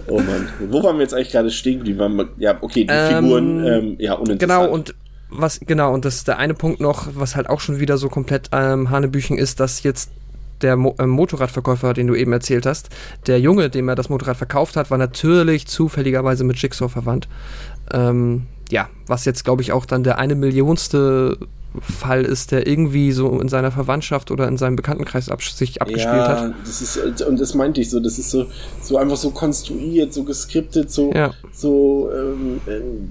[0.07, 0.49] Oh Mann.
[0.71, 2.29] Wo waren wir jetzt eigentlich gerade stehen geblieben?
[2.39, 4.41] Ja, okay, die ähm, Figuren, ähm, ja, uninteressant.
[4.41, 4.95] Genau, und
[5.31, 8.09] was, genau, und das ist der eine Punkt noch, was halt auch schon wieder so
[8.09, 10.11] komplett ähm, Hanebüchen ist, dass jetzt
[10.63, 12.89] der Mo äh, Motorradverkäufer, den du eben erzählt hast,
[13.27, 17.29] der Junge, dem er das Motorrad verkauft hat, war natürlich zufälligerweise mit Jigsaw verwandt.
[17.93, 21.39] Ähm, ja, was jetzt, glaube ich, auch dann der eine Millionste
[21.81, 26.15] Fall ist, der irgendwie so in seiner Verwandtschaft oder in seinem Bekanntenkreis ab sich abgespielt
[26.15, 26.55] ja, hat.
[26.65, 28.47] Das ist, und das meinte ich so, das ist so,
[28.83, 31.33] so einfach so konstruiert, so geskriptet, so, ja.
[31.53, 33.11] so ähm, ähm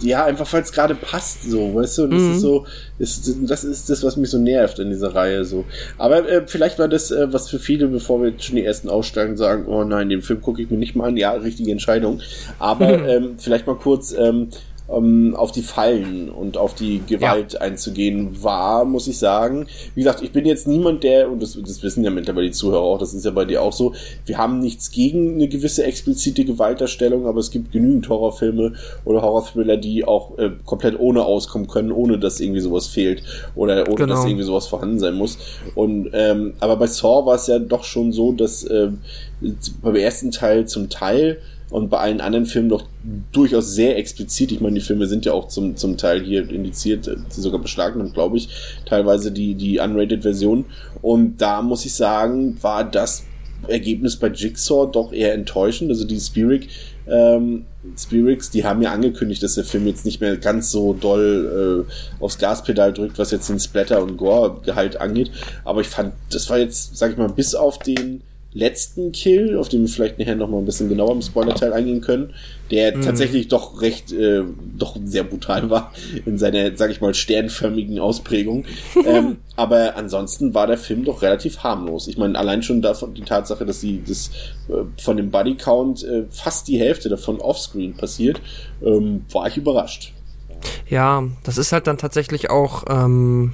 [0.00, 2.32] ja, einfach weil es gerade passt, so, weißt du, das mhm.
[2.32, 2.66] ist so,
[2.98, 5.64] ist, das ist das, was mich so nervt in dieser Reihe, so.
[5.96, 8.88] Aber äh, vielleicht war das, äh, was für viele, bevor wir jetzt schon die ersten
[8.88, 12.20] aussteigen, sagen, oh nein, den Film gucke ich mir nicht mal an, ja, richtige Entscheidung.
[12.58, 14.48] Aber ähm, vielleicht mal kurz, ähm,
[14.90, 17.60] ähm, auf die Fallen und auf die Gewalt ja.
[17.60, 19.66] einzugehen war, muss ich sagen.
[19.94, 22.82] Wie gesagt, ich bin jetzt niemand, der, und das, das wissen ja mittlerweile die Zuhörer
[22.82, 26.44] auch, das ist ja bei dir auch so, wir haben nichts gegen eine gewisse explizite
[26.44, 28.72] Gewalterstellung, aber es gibt genügend Horrorfilme
[29.04, 33.22] oder Horrorthriller, die auch äh, komplett ohne auskommen können, ohne dass irgendwie sowas fehlt
[33.54, 34.14] oder ohne genau.
[34.14, 35.38] dass irgendwie sowas vorhanden sein muss.
[35.74, 38.88] Und ähm, aber bei Saw war es ja doch schon so, dass äh,
[39.82, 41.38] beim ersten Teil zum Teil
[41.70, 42.84] und bei allen anderen Filmen doch
[43.32, 44.52] durchaus sehr explizit.
[44.52, 48.14] Ich meine, die Filme sind ja auch zum, zum Teil hier indiziert, äh, sogar beschlagnahmt,
[48.14, 48.48] glaube ich,
[48.86, 50.64] teilweise die, die Unrated-Version.
[51.02, 53.24] Und da muss ich sagen, war das
[53.66, 55.90] Ergebnis bei Jigsaw doch eher enttäuschend.
[55.90, 56.68] Also die Spirit,
[57.06, 57.64] ähm,
[57.96, 62.22] Spirits, die haben ja angekündigt, dass der Film jetzt nicht mehr ganz so doll äh,
[62.22, 65.30] aufs Gaspedal drückt, was jetzt den Splatter- und Gore-Gehalt angeht.
[65.64, 68.22] Aber ich fand, das war jetzt, sag ich mal, bis auf den
[68.54, 72.00] letzten Kill, auf den wir vielleicht nachher noch mal ein bisschen genauer im Spoiler-Teil eingehen
[72.00, 72.32] können,
[72.70, 73.02] der mhm.
[73.02, 74.42] tatsächlich doch recht, äh,
[74.76, 75.92] doch sehr brutal war
[76.24, 78.64] in seiner, sag ich mal, sternförmigen Ausprägung.
[79.06, 82.08] ähm, aber ansonsten war der Film doch relativ harmlos.
[82.08, 84.30] Ich meine, allein schon davon die Tatsache, dass sie das
[84.68, 88.40] äh, von dem Buddy Count äh, fast die Hälfte davon offscreen passiert,
[88.82, 90.14] ähm, war ich überrascht.
[90.88, 93.52] Ja, das ist halt dann tatsächlich auch ähm,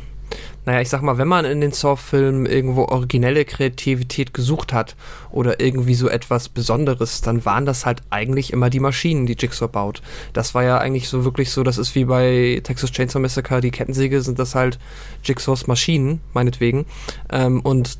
[0.66, 4.96] naja, ich sag mal, wenn man in den Saw-Filmen irgendwo originelle Kreativität gesucht hat
[5.31, 9.68] oder irgendwie so etwas Besonderes, dann waren das halt eigentlich immer die Maschinen, die Jigsaw
[9.68, 10.00] baut.
[10.33, 13.70] Das war ja eigentlich so wirklich so, das ist wie bei Texas Chainsaw Massacre, die
[13.70, 14.79] Kettensäge sind das halt
[15.22, 16.87] Jigsaws Maschinen, meinetwegen.
[17.31, 17.98] Ähm, und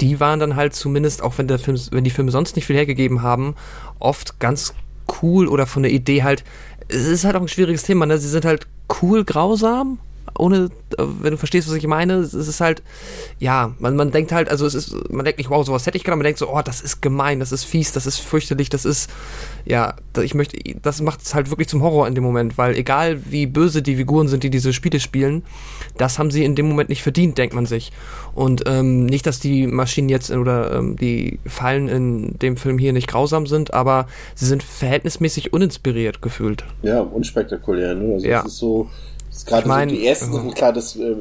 [0.00, 2.76] die waren dann halt zumindest, auch wenn der Film, wenn die Filme sonst nicht viel
[2.76, 3.54] hergegeben haben,
[3.98, 4.74] oft ganz
[5.22, 6.44] cool oder von der Idee halt,
[6.88, 8.18] es ist halt auch ein schwieriges Thema, ne?
[8.18, 8.66] Sie sind halt
[9.00, 9.98] cool grausam
[10.38, 12.82] ohne, wenn du verstehst, was ich meine, es ist halt,
[13.38, 16.04] ja, man, man denkt halt, also es ist, man denkt nicht, wow, sowas hätte ich
[16.04, 18.84] gedacht, man denkt so, oh, das ist gemein, das ist fies, das ist fürchterlich, das
[18.84, 19.10] ist,
[19.64, 23.20] ja, ich möchte, das macht es halt wirklich zum Horror in dem Moment, weil egal
[23.30, 25.42] wie böse die Figuren sind, die diese Spiele spielen,
[25.96, 27.92] das haben sie in dem Moment nicht verdient, denkt man sich.
[28.34, 32.92] Und ähm, nicht, dass die Maschinen jetzt oder ähm, die Fallen in dem Film hier
[32.92, 36.64] nicht grausam sind, aber sie sind verhältnismäßig uninspiriert gefühlt.
[36.82, 38.14] Ja, unspektakulär, ne?
[38.14, 38.40] Also ja.
[38.40, 38.90] es ist so,
[39.46, 41.16] Gerade ich mein, so die ersten Sachen, klar, das, äh,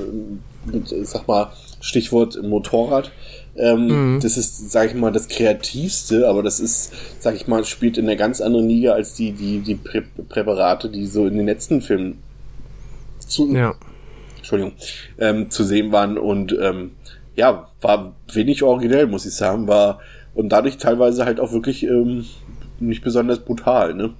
[0.65, 3.11] mit, ich sag mal, Stichwort Motorrad.
[3.55, 4.19] Ähm, mhm.
[4.21, 8.05] Das ist, sag ich mal, das Kreativste, aber das ist, sag ich mal, spielt in
[8.05, 11.81] einer ganz anderen Liga als die, die, die Prä Präparate, die so in den letzten
[11.81, 12.19] Filmen
[13.19, 13.75] zu, ja.
[14.37, 14.73] Entschuldigung,
[15.19, 16.91] ähm, zu sehen waren und ähm,
[17.35, 19.99] ja, war wenig originell, muss ich sagen, war
[20.33, 22.25] und dadurch teilweise halt auch wirklich ähm,
[22.79, 24.13] nicht besonders brutal, ne?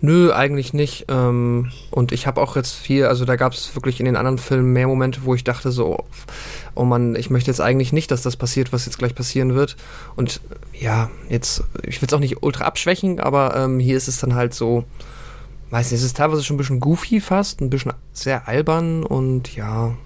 [0.00, 1.06] Nö, eigentlich nicht.
[1.08, 4.38] Ähm, und ich habe auch jetzt viel, also da gab es wirklich in den anderen
[4.38, 6.04] Filmen mehr Momente, wo ich dachte so,
[6.74, 9.76] oh Mann, ich möchte jetzt eigentlich nicht, dass das passiert, was jetzt gleich passieren wird.
[10.14, 10.40] Und
[10.78, 14.34] ja, jetzt, ich will es auch nicht ultra abschwächen, aber ähm, hier ist es dann
[14.34, 14.84] halt so,
[15.70, 19.56] weiß nicht, es ist teilweise schon ein bisschen goofy fast, ein bisschen sehr albern und
[19.56, 19.96] ja,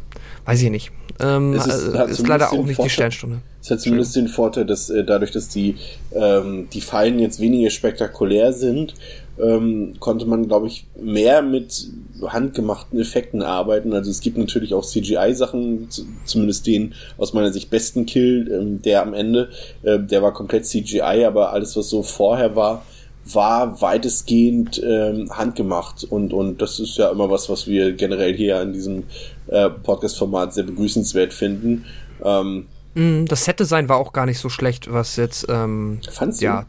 [0.46, 0.90] weiß ich nicht.
[1.18, 3.40] Ähm, Es ist- hat ist leider auch nicht die Sternstunde.
[3.62, 5.76] Es hat zumindest den Vorteil, dass äh, dadurch, dass die,
[6.14, 8.94] ähm, die Fallen jetzt weniger spektakulär sind,
[9.42, 11.88] ähm, konnte man, glaube ich, mehr mit
[12.26, 13.92] handgemachten Effekten arbeiten.
[13.92, 15.88] Also es gibt natürlich auch CGI-Sachen,
[16.24, 19.48] zumindest den aus meiner Sicht besten Kill, ähm, der am Ende,
[19.83, 22.85] äh, der war komplett CGI, aber alles, was so vorher war,
[23.33, 28.59] war weitestgehend ähm, handgemacht und und das ist ja immer was, was wir generell hier
[28.59, 29.05] an diesem
[29.48, 31.85] äh, Podcast-Format sehr begrüßenswert finden.
[32.24, 36.44] Ähm, Mm, Das Set-Design war auch gar nicht so schlecht, was jetzt, ähm, Fandst du?
[36.46, 36.66] ja,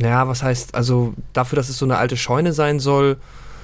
[0.00, 3.16] naja, was heißt, also dafür, dass es so eine alte Scheune sein soll,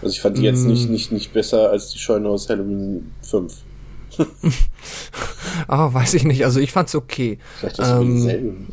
[0.02, 0.68] Also ich fand die jetzt Mm.
[0.68, 3.52] nicht, nicht, nicht besser als die Scheune aus Halloween 5.
[5.68, 7.38] ah, weiß ich nicht, also ich fand's okay.
[7.58, 8.66] Vielleicht ist es ähm.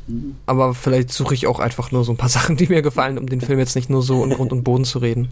[0.45, 3.27] Aber vielleicht suche ich auch einfach nur so ein paar Sachen, die mir gefallen, um
[3.27, 5.29] den Film jetzt nicht nur so in Grund und Boden zu reden.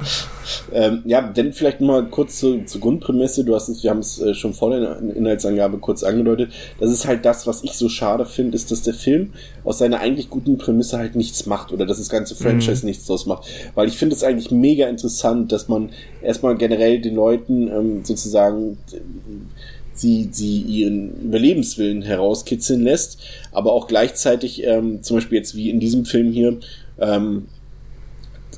[0.74, 3.44] Ähm, ja, denn vielleicht mal kurz zur, zur Grundprämisse.
[3.44, 6.52] Du hast es, wir haben es äh, schon vor der Inhaltsangabe kurz angedeutet.
[6.80, 10.00] Das ist halt das, was ich so schade finde, ist, dass der Film aus seiner
[10.00, 13.48] eigentlich guten Prämisse halt nichts macht oder dass das ganze Franchise nichts draus macht.
[13.76, 15.90] Weil ich finde es eigentlich mega interessant, dass man
[16.22, 18.98] erstmal generell den Leuten ähm, sozusagen äh,
[20.02, 23.20] sie, sie ihren Überlebenswillen herauskitzeln lässt,
[23.52, 26.60] aber auch gleichzeitig, ähm, zum Beispiel jetzt wie in diesem Film hier,
[27.00, 27.48] ähm,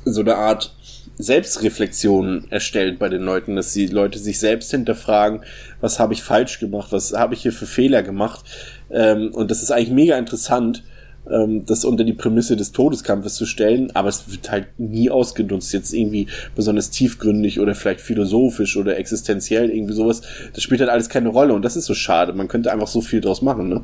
[0.04, 0.74] so eine Art
[1.16, 5.42] Selbstreflexion erstellt bei den Leuten, dass die Leute sich selbst hinterfragen,
[5.80, 8.44] was habe ich falsch gemacht, was habe ich hier für Fehler gemacht.
[8.90, 10.82] Ähm, und das ist eigentlich mega interessant,
[11.30, 15.72] ähm, das unter die Prämisse des Todeskampfes zu stellen, aber es wird halt nie ausgenutzt,
[15.72, 20.22] jetzt irgendwie besonders tiefgründig oder vielleicht philosophisch oder existenziell, irgendwie sowas.
[20.52, 22.32] Das spielt halt alles keine Rolle und das ist so schade.
[22.32, 23.82] Man könnte einfach so viel draus machen, ne?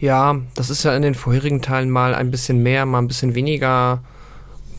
[0.00, 3.34] Ja, das ist ja in den vorherigen Teilen mal ein bisschen mehr, mal ein bisschen
[3.34, 4.02] weniger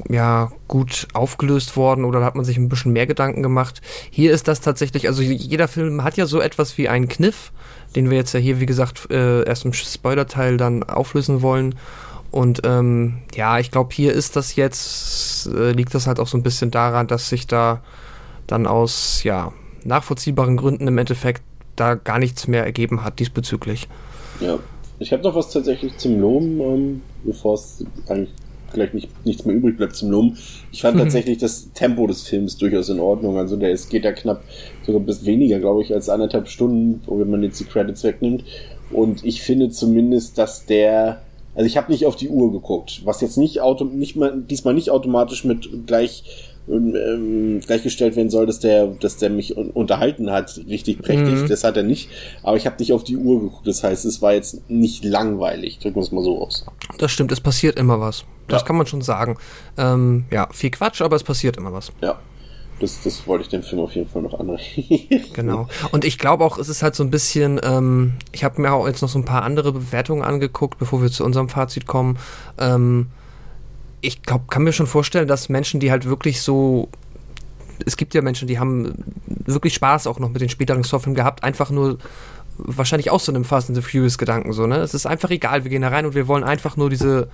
[0.08, 3.82] ja, gut aufgelöst worden oder hat man sich ein bisschen mehr Gedanken gemacht.
[4.10, 7.52] Hier ist das tatsächlich, also jeder Film hat ja so etwas wie einen Kniff,
[7.96, 11.76] den wir jetzt ja hier, wie gesagt, äh, erst im Spoiler-Teil dann auflösen wollen.
[12.32, 16.38] Und ähm, ja, ich glaube, hier ist das jetzt, äh, liegt das halt auch so
[16.38, 17.82] ein bisschen daran, dass sich da
[18.46, 19.52] dann aus, ja,
[19.84, 21.42] nachvollziehbaren Gründen im Endeffekt
[21.76, 23.88] da gar nichts mehr ergeben hat diesbezüglich.
[24.40, 24.60] Ja.
[25.02, 28.34] Ich habe noch was tatsächlich zum Loben, ähm, bevor es eigentlich
[28.72, 30.38] vielleicht nicht, nichts mehr übrig bleibt zum Loben.
[30.72, 33.38] Ich fand tatsächlich das Tempo des Films durchaus in Ordnung.
[33.38, 34.44] Also der ist, geht ja knapp
[34.86, 38.44] sogar bis weniger, glaube ich, als anderthalb Stunden, wenn man jetzt die Credits wegnimmt.
[38.92, 41.22] Und ich finde zumindest, dass der,
[41.56, 44.74] also ich habe nicht auf die Uhr geguckt, was jetzt nicht, auto, nicht mal, diesmal
[44.74, 46.24] nicht automatisch mit gleich
[46.68, 51.36] ähm, gleichgestellt werden soll, dass der, dass der mich un unterhalten hat, richtig prächtig.
[51.44, 51.48] Mhm.
[51.48, 52.10] Das hat er nicht.
[52.44, 53.68] Aber ich habe nicht auf die Uhr geguckt.
[53.68, 55.80] Das heißt, es war jetzt nicht langweilig.
[55.80, 56.66] Drücken wir es mal so aus.
[56.98, 58.26] Das stimmt, es passiert immer was.
[58.48, 58.68] Das Ja.
[58.68, 59.38] kann man schon sagen.
[59.78, 61.92] Ähm, ja, viel Quatsch, aber es passiert immer was.
[62.02, 62.20] Ja.
[62.80, 65.26] Das, das wollte ich dem Film auf jeden Fall noch anregen.
[65.34, 65.68] Genau.
[65.92, 68.88] Und ich glaube auch, es ist halt so ein bisschen, ähm, ich habe mir auch
[68.88, 72.18] jetzt noch so ein paar andere Bewertungen angeguckt, bevor wir zu unserem Fazit kommen.
[72.58, 73.08] Ähm,
[74.02, 76.90] ich glaube, kann mir schon vorstellen, dass Menschen, die halt wirklich so
[77.86, 78.94] es gibt ja Menschen, die haben
[79.26, 81.98] wirklich Spaß auch noch mit den späteren Saw-Filmen gehabt, einfach nur
[82.58, 84.78] wahrscheinlich auch so einem Fast and the Furious Gedanken so, ne?
[84.78, 87.30] Es ist einfach egal, wir gehen da rein und wir wollen einfach nur diese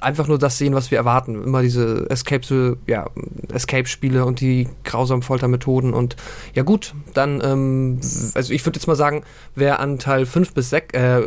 [0.00, 1.42] einfach nur das sehen, was wir erwarten.
[1.42, 3.08] Immer diese Escape, ja,
[3.52, 6.16] Escape-Spiele und die grausamen Foltermethoden und
[6.54, 8.00] ja gut, dann, ähm,
[8.34, 11.20] also ich würde jetzt mal sagen, wer an Teil 5 bis 6, äh,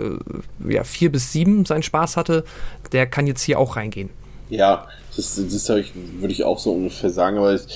[0.68, 2.44] ja, 4 bis 7 seinen Spaß hatte,
[2.92, 4.10] der kann jetzt hier auch reingehen.
[4.50, 7.68] Ja, das, das ich, würde ich auch so ungefähr sagen, aber es,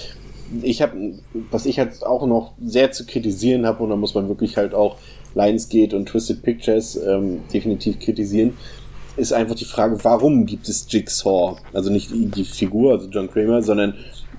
[0.62, 0.94] ich habe,
[1.52, 4.74] was ich halt auch noch sehr zu kritisieren habe, und da muss man wirklich halt
[4.74, 4.98] auch
[5.36, 8.58] Lionsgate und Twisted Pictures ähm, definitiv kritisieren,
[9.20, 11.58] ist einfach die Frage, warum gibt es Jigsaw?
[11.74, 13.94] Also nicht die Figur, also John Kramer, sondern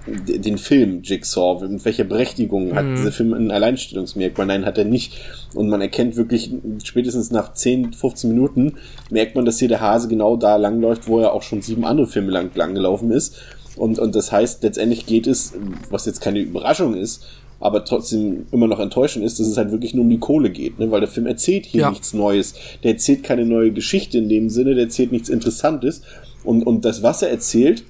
[0.06, 1.66] den Film Jigsaw.
[1.68, 2.96] Mit welcher Berechtigung hat Mhm.
[2.96, 4.46] dieser Film ein Alleinstellungsmerkmal?
[4.46, 5.14] Nein, hat er nicht.
[5.54, 6.50] Und man erkennt wirklich,
[6.82, 8.74] spätestens nach 10, 15 Minuten,
[9.10, 12.06] merkt man, dass hier der Hase genau da langläuft, wo er auch schon sieben andere
[12.06, 13.36] Filme lang, lang gelaufen ist.
[13.76, 15.52] Und, und das heißt, letztendlich geht es,
[15.90, 17.24] was jetzt keine Überraschung ist,
[17.60, 20.78] aber trotzdem immer noch enttäuschend ist, dass es halt wirklich nur um die Kohle geht,
[20.78, 20.90] ne?
[20.90, 21.90] weil der Film erzählt hier Ja.
[21.90, 22.54] nichts Neues.
[22.82, 26.02] Der erzählt keine neue Geschichte in dem Sinne, der erzählt nichts Interessantes.
[26.42, 27.84] Und, und das, was er erzählt,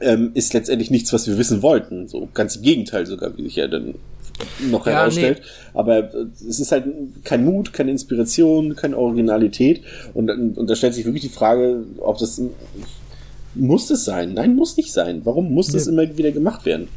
[0.00, 2.06] ähm, ist letztendlich nichts, was wir wissen wollten.
[2.08, 3.96] So ganz im Gegenteil sogar, wie sich ja dann
[4.70, 5.42] noch Ja, herausstellt.
[5.74, 6.86] Aber äh, es ist halt
[7.24, 9.82] kein Mut, keine Inspiration, keine Originalität.
[10.14, 12.40] Und, und da stellt sich wirklich die Frage, ob das
[13.54, 14.34] muss es sein?
[14.34, 15.22] Nein, muss nicht sein.
[15.24, 16.88] Warum muss das immer wieder gemacht werden?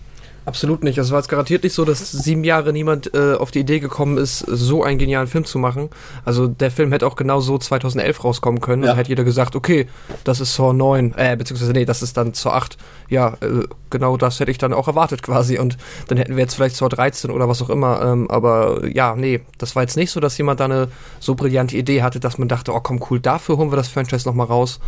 [0.45, 0.97] Absolut nicht.
[0.97, 4.17] Es war jetzt garantiert nicht so, dass sieben Jahre niemand äh, auf die Idee gekommen
[4.17, 5.89] ist, so einen genialen Film zu machen.
[6.25, 8.84] Also der Film hätte auch genau so 2011 rauskommen können.
[8.84, 8.91] Ja.
[8.91, 9.88] Und hätte jeder gesagt, okay,
[10.25, 12.77] das ist Saw 9, äh, beziehungsweise nee, das ist dann Saw 8.
[13.10, 15.60] Ja, äh, genau das hätte ich dann auch erwartet quasi.
[15.60, 15.77] Und
[16.10, 18.01] dann hätten wir jetzt vielleicht Saw 13 oder was auch immer.
[18.01, 20.89] Ähm, aber ja, nee, das war jetzt nicht so, dass jemand da eine
[21.21, 24.27] so brillante Idee hatte, dass man dachte, oh komm, cool, dafür holen wir das Franchise
[24.27, 24.82] nochmal raus.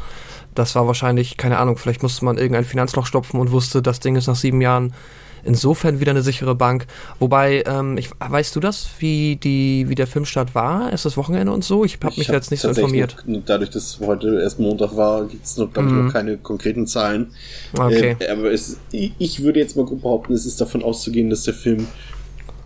[0.54, 4.16] Das war wahrscheinlich, keine Ahnung, vielleicht musste man irgendein Finanzloch stopfen und wusste, das Ding
[4.18, 4.94] ist nach sieben Jahren
[5.46, 6.88] insofern wieder eine sichere Bank.
[7.20, 10.92] Wobei, ähm, ich, weißt du das, wie die, wie der Filmstart war?
[10.92, 11.86] Ist das Wochenende und so?
[11.86, 13.18] Ich habe mich hab jetzt nicht so informiert.
[13.26, 16.12] Noch, dadurch, dass heute erst Montag war, gibt es noch, glaube ich, noch mhm.
[16.12, 17.32] keine konkreten Zahlen.
[17.78, 18.18] Okay.
[18.20, 21.88] Äh, aber es, ich würde jetzt mal behaupten, es ist davon auszugehen, dass der Film,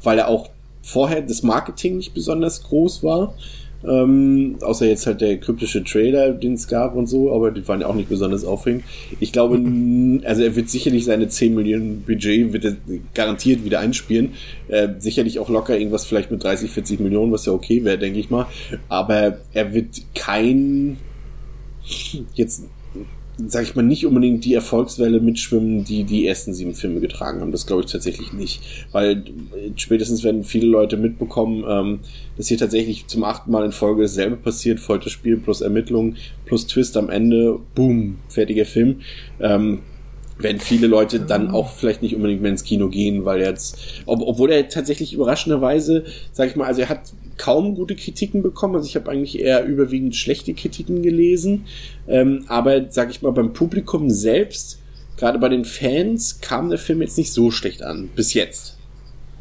[0.04, 0.50] weil er auch
[0.82, 3.34] vorher das Marketing nicht besonders groß war,
[3.88, 7.82] ähm, außer jetzt halt der kryptische Trailer, den es gab und so, aber die waren
[7.82, 8.84] ja auch nicht besonders aufregend.
[9.20, 9.56] Ich glaube,
[10.26, 12.76] also er wird sicherlich seine 10 Millionen Budget wird er
[13.14, 14.34] garantiert wieder einspielen.
[14.68, 18.20] Äh, sicherlich auch locker irgendwas vielleicht mit 30, 40 Millionen, was ja okay wäre, denke
[18.20, 18.48] ich mal.
[18.90, 20.98] Aber er wird kein
[22.36, 22.64] jetzt
[23.48, 27.52] sag ich mal, nicht unbedingt die Erfolgswelle mitschwimmen, die die ersten sieben Filme getragen haben.
[27.52, 28.62] Das glaube ich tatsächlich nicht.
[28.92, 29.24] Weil
[29.76, 32.00] spätestens werden viele Leute mitbekommen, ähm,
[32.38, 34.80] dass hier tatsächlich zum achten Mal in Folge dasselbe passiert.
[34.80, 37.60] Folterspiel plus Ermittlung plus Twist am Ende.
[37.76, 39.02] Boom, fertiger Film.
[39.40, 39.80] Ähm,
[40.40, 43.78] werden viele Leute dann auch vielleicht nicht unbedingt mehr ins Kino gehen, weil er jetzt,
[44.06, 48.76] ob, obwohl er tatsächlich überraschenderweise, sag ich mal, also er hat kaum gute Kritiken bekommen.
[48.76, 51.66] Also ich habe eigentlich eher überwiegend schlechte Kritiken gelesen.
[52.08, 54.80] Ähm, aber sag ich mal, beim Publikum selbst,
[55.18, 58.10] gerade bei den Fans, kam der Film jetzt nicht so schlecht an.
[58.16, 58.79] Bis jetzt.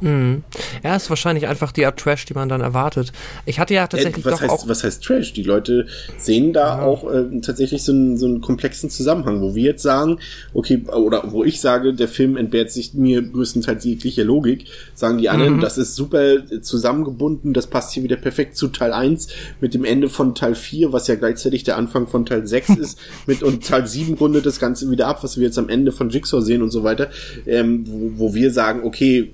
[0.01, 0.45] Mhm.
[0.85, 3.13] Ja, ist wahrscheinlich einfach die Art Trash, die man dann erwartet.
[3.47, 5.33] Ich hatte ja tatsächlich äh, was doch heißt, auch Was heißt Trash?
[5.33, 6.83] Die Leute sehen da ja.
[6.83, 10.19] auch äh, tatsächlich so einen, so einen komplexen Zusammenhang, wo wir jetzt sagen,
[10.55, 15.29] okay, oder wo ich sage, der Film entbehrt sich mir größtenteils jegliche Logik, sagen die
[15.29, 15.61] anderen, mhm.
[15.61, 19.29] das ist super zusammengebunden, das passt hier wieder perfekt zu Teil 1
[19.61, 22.99] mit dem Ende von Teil 4, was ja gleichzeitig der Anfang von Teil 6 ist,
[23.27, 26.11] mit und Teil 7 rundet das Ganze wieder ab, was wir jetzt am Ende von
[26.11, 27.11] Jigsaw sehen und so weiter,
[27.47, 29.33] ähm, wo, wo wir sagen, okay,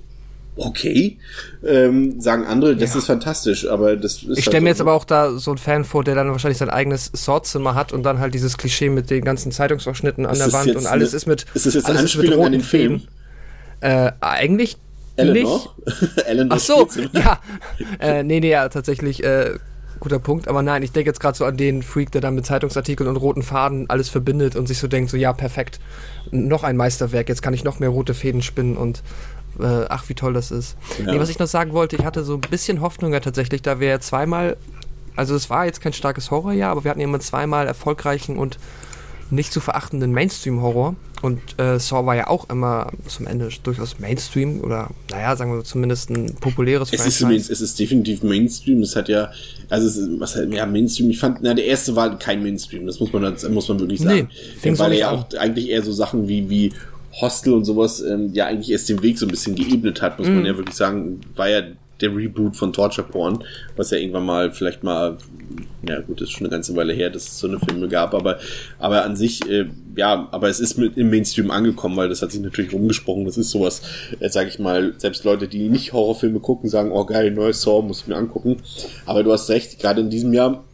[0.57, 1.19] okay,
[1.67, 2.99] ähm, sagen andere, das ja.
[2.99, 4.23] ist fantastisch, aber das ist.
[4.23, 6.59] Ich halt stelle mir jetzt aber auch da so einen Fan vor, der dann wahrscheinlich
[6.59, 10.53] sein eigenes Sortzimmer hat und dann halt dieses Klischee mit den ganzen Zeitungsausschnitten an der
[10.53, 11.47] Wand und alles eine, ist mit.
[11.55, 13.03] Ist das jetzt eine Anspielung an den Film?
[13.81, 14.77] Äh, eigentlich
[15.17, 15.75] Eleanor?
[15.85, 16.19] nicht.
[16.27, 17.41] Eleanor Ach so, ja.
[18.01, 19.59] äh, nee, nee, ja, tatsächlich, äh,
[20.01, 20.49] guter Punkt.
[20.49, 23.17] Aber nein, ich denke jetzt gerade so an den Freak, der dann mit Zeitungsartikeln und
[23.17, 25.81] roten Faden alles verbindet und sich so denkt, so ja, perfekt,
[26.31, 29.03] noch ein Meisterwerk, jetzt kann ich noch mehr rote Fäden spinnen und
[29.61, 30.77] äh, ach, wie toll das ist.
[30.99, 31.13] Ja.
[31.13, 33.81] Nee, was ich noch sagen wollte, ich hatte so ein bisschen Hoffnung ja tatsächlich, da
[33.81, 34.57] wir zweimal,
[35.17, 38.59] also es war jetzt kein starkes Horrorjahr, aber wir hatten immer zweimal erfolgreichen und
[39.31, 40.97] nicht zu verachtenden Mainstream-Horror.
[41.23, 45.65] Und äh, Saw war ja auch immer zum Ende durchaus Mainstream oder, naja, sagen wir
[45.65, 47.07] zumindest ein populäres es.
[47.07, 48.83] Ist, es ist definitiv Mainstream.
[48.83, 49.33] Es hat ja,
[49.71, 51.09] also es ist, was halt, ja, Mainstream.
[51.09, 52.87] Ich fand, na, der erste war kein Mainstream.
[52.87, 54.29] Das muss man, das muss man wirklich sagen.
[54.63, 56.73] Nee, weil er ja auch eigentlich eher so Sachen wie, wie
[57.21, 60.29] Hostel und sowas ähm, ja eigentlich erst den Weg so ein bisschen geebnet hat, muss
[60.29, 60.33] mm.
[60.33, 60.47] man mhm.
[60.47, 61.63] ja wirklich sagen, war ja
[62.01, 63.45] der Reboot von Torture Porn,
[63.77, 65.17] was ja irgendwann mal vielleicht mal,
[65.89, 68.15] ja gut, das ist schon eine ganze Weile her, dass es so eine Filme gab,
[68.15, 68.39] aber,
[68.79, 72.33] aber an sich, äh, ja, aber es ist mit im Mainstream angekommen, weil das hat
[72.33, 73.83] sich natürlich rumgesprochen, das ist sowas,
[74.21, 77.83] äh, sag ich mal, selbst Leute, die nicht Horrorfilme gucken, sagen, oh geil, neues Saw,
[77.83, 78.57] muss ich mir angucken,
[79.07, 80.65] aber du hast recht, gerade in diesem Jahr,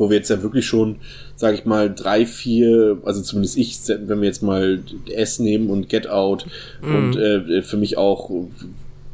[0.00, 0.96] wo wir jetzt ja wirklich schon
[1.36, 5.88] sage ich mal, drei, vier, also zumindest ich, wenn wir jetzt mal S nehmen und
[5.88, 6.46] Get Out
[6.82, 6.94] mm.
[6.94, 8.30] und äh, für mich auch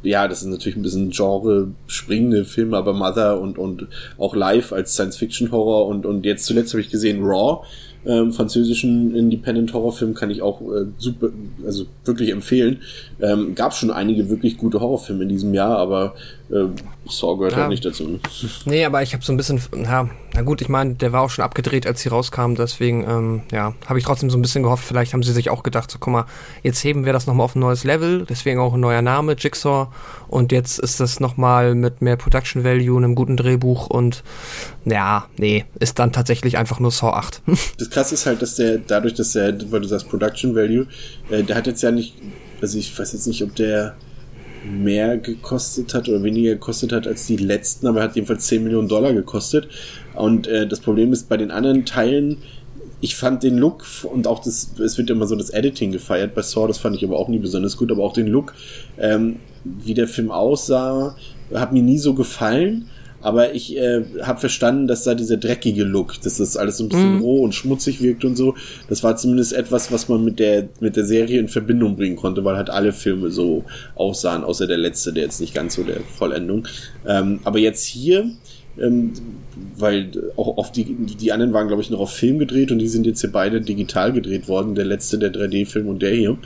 [0.02, 4.72] ja, das ist natürlich ein bisschen Genre springende Filme, aber Mother und und auch Live
[4.72, 7.64] als Science Fiction Horror und und jetzt zuletzt habe ich gesehen Raw,
[8.04, 11.30] ähm, französischen Independent Horrorfilm kann ich auch äh, super,
[11.64, 12.82] also wirklich empfehlen.
[13.20, 16.14] Ähm, gab schon einige wirklich gute Horrorfilme in diesem Jahr, aber
[16.50, 16.66] äh,
[17.08, 17.62] Saw gehört halt ja.
[17.62, 18.18] halt nicht dazu.
[18.64, 21.30] Nee, aber ich habe so ein bisschen, ja, na gut, ich meine, der war auch
[21.30, 24.84] schon abgedreht, als sie rauskam, deswegen, ähm, ja, habe ich trotzdem so ein bisschen gehofft,
[24.84, 26.26] vielleicht haben sie sich auch gedacht, so, guck mal,
[26.62, 29.88] jetzt heben wir das nochmal auf ein neues Level, deswegen auch ein neuer Name, Jigsaw,
[30.28, 34.22] und jetzt ist das nochmal mit mehr Production Value, einem guten Drehbuch und,
[34.84, 37.42] ja, nee, ist dann tatsächlich einfach nur Saw 8.
[37.78, 40.86] das krasse ist halt, dass der, dadurch, dass der, weil du sagst Production Value,
[41.30, 42.14] äh, der hat jetzt ja nicht,
[42.60, 43.96] also ich weiß jetzt nicht, ob der
[44.66, 48.64] mehr gekostet hat oder weniger gekostet hat als die letzten, aber er hat jedenfalls 10
[48.64, 49.68] Millionen Dollar gekostet.
[50.14, 52.38] Und äh, das Problem ist, bei den anderen Teilen,
[53.00, 56.42] ich fand den Look und auch das, es wird immer so das Editing gefeiert bei
[56.42, 58.54] Saw, das fand ich aber auch nie besonders gut, aber auch den Look,
[58.98, 61.16] ähm, wie der Film aussah,
[61.52, 62.88] hat mir nie so gefallen.
[63.20, 66.88] Aber ich äh, habe verstanden, dass da dieser dreckige Look, dass das alles so ein
[66.88, 67.22] bisschen mhm.
[67.22, 68.54] roh und schmutzig wirkt und so,
[68.88, 72.44] das war zumindest etwas, was man mit der mit der Serie in Verbindung bringen konnte,
[72.44, 73.64] weil halt alle Filme so
[73.94, 76.66] aussahen, außer der letzte, der jetzt nicht ganz so der Vollendung.
[77.06, 78.30] Ähm, aber jetzt hier
[78.80, 79.12] ähm,
[79.78, 82.88] weil auch auf die, die anderen waren, glaube ich, noch auf Film gedreht und die
[82.88, 86.36] sind jetzt hier beide digital gedreht worden, der letzte, der 3D-Film und der hier.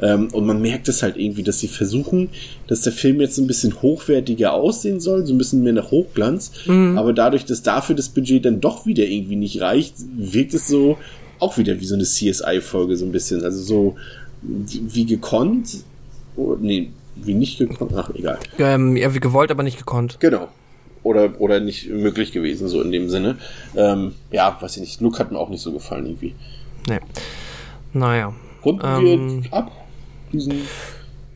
[0.00, 2.30] Ähm, und man merkt es halt irgendwie, dass sie versuchen,
[2.66, 6.52] dass der Film jetzt ein bisschen hochwertiger aussehen soll, so ein bisschen mehr nach Hochglanz,
[6.66, 6.98] mhm.
[6.98, 10.98] aber dadurch, dass dafür das Budget dann doch wieder irgendwie nicht reicht, wirkt es so
[11.38, 13.96] auch wieder wie so eine CSI-Folge so ein bisschen, also so
[14.42, 15.84] wie gekonnt,
[16.36, 18.38] oh, nee, wie nicht gekonnt, ach egal.
[18.58, 20.18] Ähm, ja, wie gewollt, aber nicht gekonnt.
[20.20, 20.48] Genau
[21.06, 23.38] oder, oder nicht möglich gewesen, so in dem Sinne.
[23.76, 25.00] Ähm, ja, weiß ich nicht.
[25.00, 26.34] Look hat mir auch nicht so gefallen irgendwie.
[26.88, 27.00] Nee.
[27.92, 28.34] Naja.
[28.64, 29.70] Runden ähm, wir ab?
[30.32, 30.62] Diesen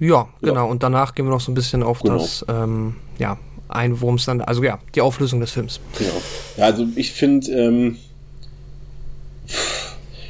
[0.00, 0.54] ja, genau.
[0.54, 0.62] Ja.
[0.62, 2.16] Und danach gehen wir noch so ein bisschen auf genau.
[2.16, 5.78] das, ähm, ja, ein, worum es dann, also ja, die Auflösung des Films.
[5.98, 6.22] Genau.
[6.56, 7.96] Ja, also ich finde, ähm,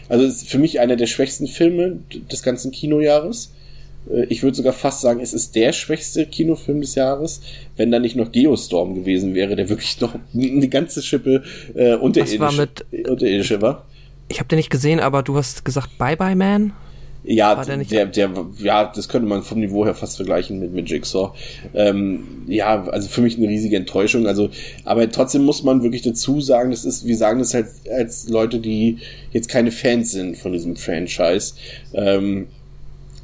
[0.08, 3.52] also es ist für mich einer der schwächsten Filme des ganzen Kinojahres.
[4.08, 7.40] Äh, ich würde sogar fast sagen, es ist der schwächste Kinofilm des Jahres,
[7.76, 11.42] wenn da nicht noch Geostorm gewesen wäre, der wirklich noch eine ganze Schippe
[11.74, 13.86] äh, unterirdisch, war mit, unterirdische war.
[14.28, 16.72] Ich habe den nicht gesehen, aber du hast gesagt Bye Bye Man?
[17.22, 20.88] Ja, der, der, der, ja, das könnte man vom Niveau her fast vergleichen mit, mit
[20.88, 21.32] Jigsaw.
[21.74, 24.26] Ähm, ja, also für mich eine riesige Enttäuschung.
[24.26, 24.48] Also,
[24.84, 28.58] aber trotzdem muss man wirklich dazu sagen, das ist, wir sagen das halt als Leute,
[28.58, 28.98] die
[29.32, 31.54] jetzt keine Fans sind von diesem Franchise.
[31.92, 32.46] Ähm,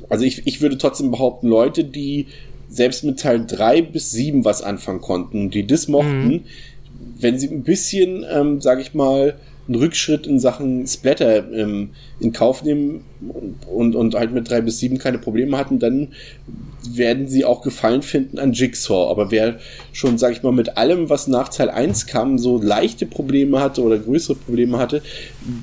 [0.08, 2.26] also ich, ich würde trotzdem behaupten, Leute, die
[2.68, 6.44] selbst mit Teil 3 bis 7 was anfangen konnten, die das mochten, mhm.
[7.18, 9.36] wenn sie ein bisschen, ähm, sag ich mal,
[9.68, 13.04] einen Rückschritt in Sachen Splatter ähm, in Kauf nehmen
[13.72, 16.08] und, und halt mit drei bis sieben keine Probleme hatten, dann
[16.94, 19.10] werden sie auch Gefallen finden an Jigsaw.
[19.10, 19.58] Aber wer
[19.92, 23.82] schon, sag ich mal, mit allem, was nach Teil 1 kam, so leichte Probleme hatte
[23.82, 25.02] oder größere Probleme hatte,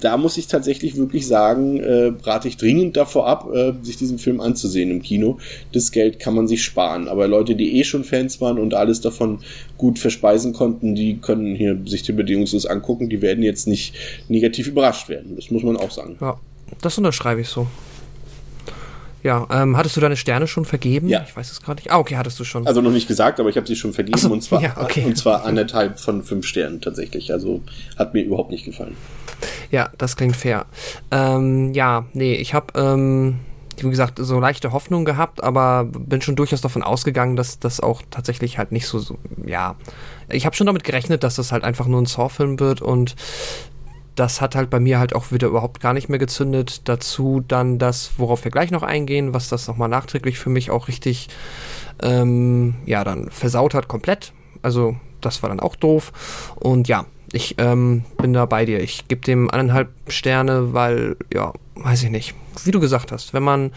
[0.01, 4.19] da muss ich tatsächlich wirklich sagen, äh, rate ich dringend davor ab, äh, sich diesen
[4.19, 5.37] Film anzusehen im Kino.
[5.71, 7.07] Das Geld kann man sich sparen.
[7.07, 9.39] Aber Leute, die eh schon Fans waren und alles davon
[9.77, 13.09] gut verspeisen konnten, die können hier sich den bedingungslos angucken.
[13.09, 13.95] Die werden jetzt nicht
[14.27, 15.35] negativ überrascht werden.
[15.35, 16.17] Das muss man auch sagen.
[16.19, 16.39] Ja.
[16.81, 17.67] Das unterschreibe ich so.
[19.23, 21.07] Ja, ähm, hattest du deine Sterne schon vergeben?
[21.07, 21.23] Ja.
[21.25, 21.91] Ich weiß es gerade nicht.
[21.91, 22.67] Ah, okay, hattest du schon.
[22.67, 25.05] Also noch nicht gesagt, aber ich habe sie schon vergeben so, und zwar ja, okay.
[25.05, 27.31] und zwar anderthalb von fünf Sternen tatsächlich.
[27.31, 27.61] Also
[27.97, 28.97] hat mir überhaupt nicht gefallen.
[29.71, 30.65] Ja, das klingt fair.
[31.09, 33.39] Ähm, ja, nee, ich habe ähm,
[33.77, 38.01] wie gesagt so leichte Hoffnung gehabt, aber bin schon durchaus davon ausgegangen, dass das auch
[38.11, 39.75] tatsächlich halt nicht so, so ja.
[40.29, 43.15] Ich habe schon damit gerechnet, dass das halt einfach nur ein Saw-Film wird und
[44.15, 46.87] das hat halt bei mir halt auch wieder überhaupt gar nicht mehr gezündet.
[46.87, 50.87] Dazu dann das, worauf wir gleich noch eingehen, was das nochmal nachträglich für mich auch
[50.87, 51.29] richtig,
[52.01, 54.33] ähm, ja, dann versaut hat komplett.
[54.61, 56.53] Also das war dann auch doof.
[56.55, 58.81] Und ja, ich ähm, bin da bei dir.
[58.81, 62.35] Ich gebe dem eineinhalb Sterne, weil, ja, weiß ich nicht.
[62.63, 63.71] Wie du gesagt hast, wenn man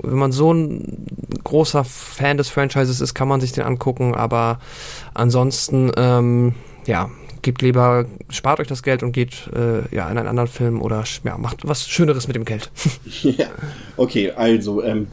[0.00, 1.06] wenn man so ein
[1.42, 4.60] großer Fan des Franchises ist, kann man sich den angucken, aber
[5.12, 6.54] ansonsten, ähm,
[6.86, 7.10] ja,
[7.42, 11.04] gebt lieber, spart euch das Geld und geht äh, ja in einen anderen Film oder
[11.24, 12.70] ja, macht was Schöneres mit dem Geld.
[13.22, 13.46] ja,
[13.96, 15.08] okay, also ähm,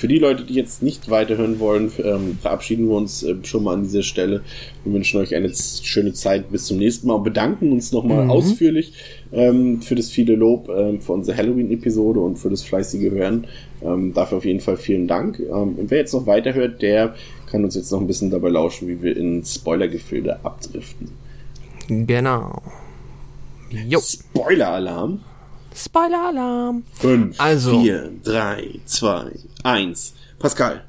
[0.00, 3.74] für die Leute, die jetzt nicht weiterhören wollen, ähm, verabschieden wir uns äh, schon mal
[3.74, 4.40] an dieser Stelle.
[4.82, 8.30] Wir wünschen euch eine schöne Zeit bis zum nächsten Mal und bedanken uns nochmal mhm.
[8.30, 8.94] ausführlich
[9.30, 13.46] ähm, für das viele Lob ähm, für unsere Halloween-Episode und für das fleißige Hören.
[13.82, 15.38] Ähm, dafür auf jeden Fall vielen Dank.
[15.38, 17.14] Ähm, und wer jetzt noch weiterhört, der
[17.50, 21.08] kann uns jetzt noch ein bisschen dabei lauschen, wie wir in Spoilergefilde abdriften.
[21.90, 22.62] Genau.
[23.70, 24.00] Jo.
[24.00, 25.20] Spoiler-Alarm.
[25.74, 26.84] Spoiler-Alarm.
[26.94, 29.30] 5, also, 4, 3, 2,
[29.64, 30.14] 1.
[30.38, 30.84] Pascal.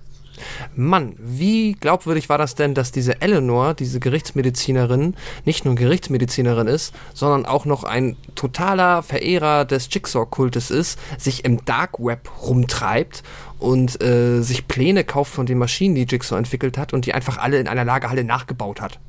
[0.76, 6.94] Mann, wie glaubwürdig war das denn, dass diese Eleanor, diese Gerichtsmedizinerin, nicht nur Gerichtsmedizinerin ist,
[7.14, 13.24] sondern auch noch ein totaler Verehrer des Jigsaw-Kultes ist, sich im Dark Web rumtreibt
[13.60, 17.38] und äh, sich Pläne kauft von den Maschinen, die Jigsaw entwickelt hat und die einfach
[17.38, 19.00] alle in einer Lagerhalle nachgebaut hat.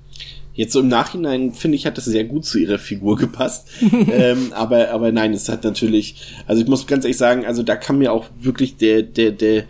[0.54, 3.68] Jetzt so im Nachhinein finde ich, hat das sehr gut zu ihrer Figur gepasst.
[4.12, 7.76] ähm, aber, aber nein, es hat natürlich, also ich muss ganz ehrlich sagen, also da
[7.76, 9.64] kann mir auch wirklich der, der, der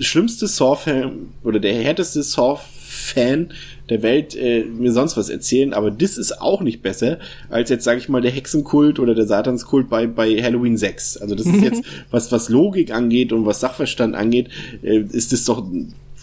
[0.00, 3.52] schlimmste Saw-Fan oder der härteste Saw-Fan
[3.88, 7.84] der Welt äh, mir sonst was erzählen, aber das ist auch nicht besser als jetzt,
[7.84, 11.18] sage ich mal, der Hexenkult oder der Satanskult bei, bei Halloween 6.
[11.18, 14.48] Also das ist jetzt, was, was Logik angeht und was Sachverstand angeht,
[14.82, 15.66] äh, ist das doch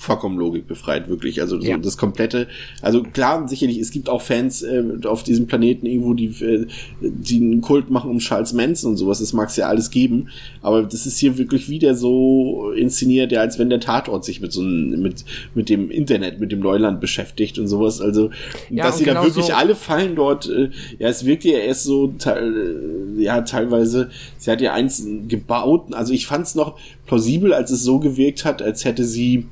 [0.07, 1.41] vollkommen logikbefreit, wirklich.
[1.41, 1.77] Also so Ja.
[1.77, 2.47] das komplette,
[2.81, 6.65] also klar, sicherlich, es gibt auch Fans äh, auf diesem Planeten irgendwo, die, äh,
[7.01, 10.29] die einen Kult machen um Charles Manson und sowas, das mag es ja alles geben,
[10.61, 14.51] aber das ist hier wirklich wieder so inszeniert, ja, als wenn der Tatort sich mit
[14.51, 18.29] so einem, mit, mit dem Internet, mit dem Neuland beschäftigt und sowas, also,
[18.69, 21.57] Ja, dass sie da genau wirklich so- alle fallen dort, äh, ja, es wirkt ja
[21.59, 26.79] erst so, äh, ja, teilweise, sie hat ja eins gebaut, also ich fand es noch
[27.05, 29.45] plausibel, als es so gewirkt hat, als hätte sie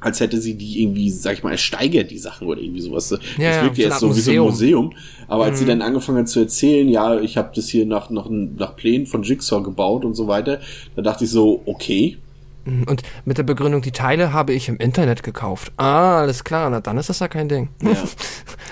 [0.00, 3.08] als hätte sie die irgendwie, sag ich mal, ersteigert, die Sachen oder irgendwie sowas.
[3.08, 4.92] Das Ja, wirkt ja erst so wie so ein Museum.
[5.28, 8.28] Aber als sie dann angefangen hat zu erzählen, ja, ich habe das hier nach, nach,
[8.30, 10.60] nach Plänen von Jigsaw gebaut und so weiter,
[10.94, 12.18] da dachte ich so, okay.
[12.66, 15.70] Und mit der Begründung, die Teile habe ich im Internet gekauft.
[15.76, 17.68] Ah, alles klar, na dann ist das ja kein Ding.
[17.82, 17.90] Ja.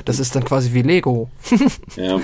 [0.05, 1.31] Das ist dann quasi wie Lego.
[1.97, 2.21] Ja,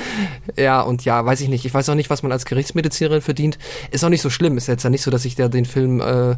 [0.57, 1.64] Ja, und ja, weiß ich nicht.
[1.64, 3.57] Ich weiß auch nicht, was man als Gerichtsmedizinerin verdient.
[3.92, 4.57] Ist auch nicht so schlimm.
[4.57, 6.34] Ist jetzt ja nicht so, dass ich da den Film, äh,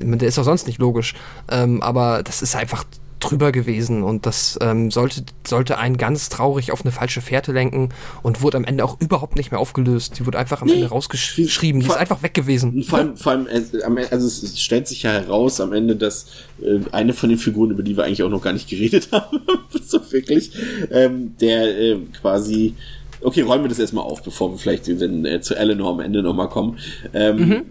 [0.00, 1.14] der ist auch sonst nicht logisch.
[1.50, 2.84] Ähm, aber das ist einfach
[3.20, 7.90] drüber gewesen und das ähm, sollte, sollte einen ganz traurig auf eine falsche Fährte lenken
[8.22, 10.18] und wurde am Ende auch überhaupt nicht mehr aufgelöst.
[10.18, 10.74] Die wurde einfach am Nee.
[10.74, 11.80] Ende rausgeschrieben.
[11.80, 12.82] Die ist einfach weg gewesen.
[12.84, 16.26] Vor allem, vor allem äh, also es, stellt sich ja heraus am Ende, dass
[16.62, 19.40] äh, eine von den Figuren, über die wir eigentlich auch noch gar nicht geredet haben,
[19.84, 20.52] so wirklich,
[20.90, 22.74] ähm, der äh, quasi
[23.20, 26.22] Okay, räumen wir das erstmal auf, bevor wir vielleicht dann, äh, zu Eleanor am Ende
[26.22, 26.78] nochmal kommen.
[27.12, 27.64] Ähm,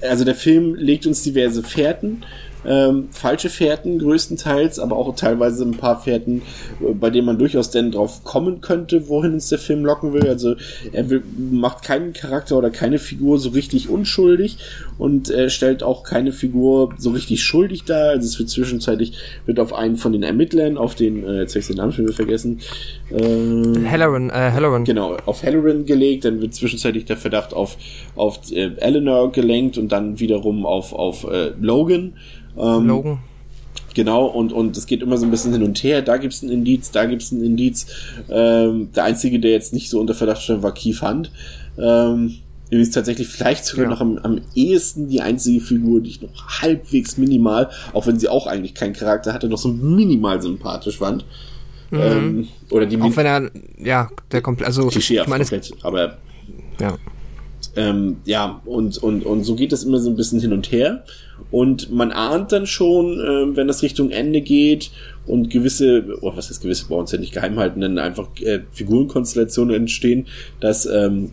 [0.00, 2.24] Also der Film legt uns diverse Fährten,
[2.68, 6.42] ähm, falsche Fährten größtenteils, aber auch teilweise ein paar Fährten,
[6.80, 10.28] äh, bei denen man durchaus denn drauf kommen könnte, wohin uns der Film locken will.
[10.28, 10.54] Also
[10.92, 14.58] er will, macht keinen Charakter oder keine Figur so richtig unschuldig
[14.98, 18.10] und er stellt auch keine Figur so richtig schuldig dar.
[18.10, 19.14] Also es wird zwischenzeitlich
[19.46, 22.04] wird auf einen von den Ermittlern, auf den, äh, jetzt habe ich den Namen schon
[22.04, 22.60] wieder vergessen,
[23.10, 24.84] äh, Halloran, äh, Halloran.
[24.84, 27.78] Genau, auf Halloran gelegt, dann wird zwischenzeitlich der Verdacht auf,
[28.14, 32.12] auf äh, Eleanor gelenkt und dann wiederum auf, auf äh, Logan.
[32.58, 33.18] Ähm, Logan.
[33.94, 36.02] Genau, und, und es geht immer so ein bisschen hin und her.
[36.02, 37.86] Da gibt's ein Indiz, da gibt's ein Indiz.
[38.28, 41.32] Ähm, der einzige, der jetzt nicht so unter Verdacht stand, war Keith Hunt.
[41.78, 42.34] Ähm,
[42.70, 43.90] ist tatsächlich vielleicht sogar Ja.
[43.90, 48.28] noch am, am ehesten die einzige Figur, die ich noch halbwegs minimal, auch wenn sie
[48.28, 51.24] auch eigentlich keinen Charakter hatte, noch so minimal sympathisch fand.
[51.90, 53.02] Ähm, oder die Mhm.
[53.04, 53.50] Auch wenn er,
[53.82, 56.18] ja, der komplett, also, Klischee ich meine, es- komplett, aber
[56.78, 56.98] ja.
[57.78, 61.04] Ähm, ja, und, und, und so geht es immer so ein bisschen hin und her.
[61.52, 64.90] Und man ahnt dann schon, ähm, wenn das Richtung Ende geht
[65.26, 68.60] und gewisse, oh, was heißt gewisse, bei uns ja nicht geheim halten, dann einfach äh,
[68.72, 70.26] Figurenkonstellationen entstehen,
[70.58, 71.30] dass, ähm,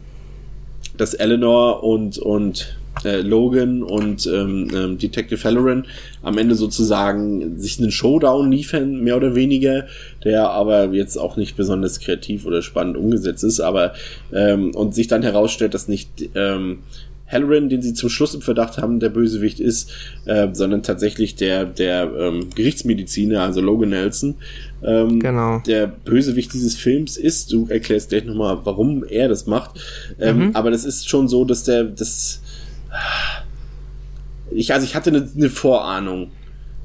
[0.97, 5.85] dass Eleanor und, und äh, Logan und ähm, ähm, Detective Halloran
[6.23, 9.85] am Ende sozusagen sich einen Showdown liefern, mehr oder weniger,
[10.23, 13.93] der aber jetzt auch nicht besonders kreativ oder spannend umgesetzt ist, aber
[14.33, 16.79] ähm, und sich dann herausstellt, dass nicht ähm,
[17.27, 19.91] Halloran, den sie zum Schluss im Verdacht haben, der Bösewicht ist,
[20.25, 24.35] äh, sondern tatsächlich der der ähm, Gerichtsmediziner, also Logan Nelson,
[24.83, 25.59] ähm, Genau.
[25.65, 27.51] der Bösewicht dieses Films ist.
[27.51, 29.79] Du erklärst gleich nochmal, warum er das macht.
[30.19, 32.41] Ähm, Aber das ist schon so, dass der das
[34.51, 36.31] ich, also ich hatte eine, eine Vorahnung,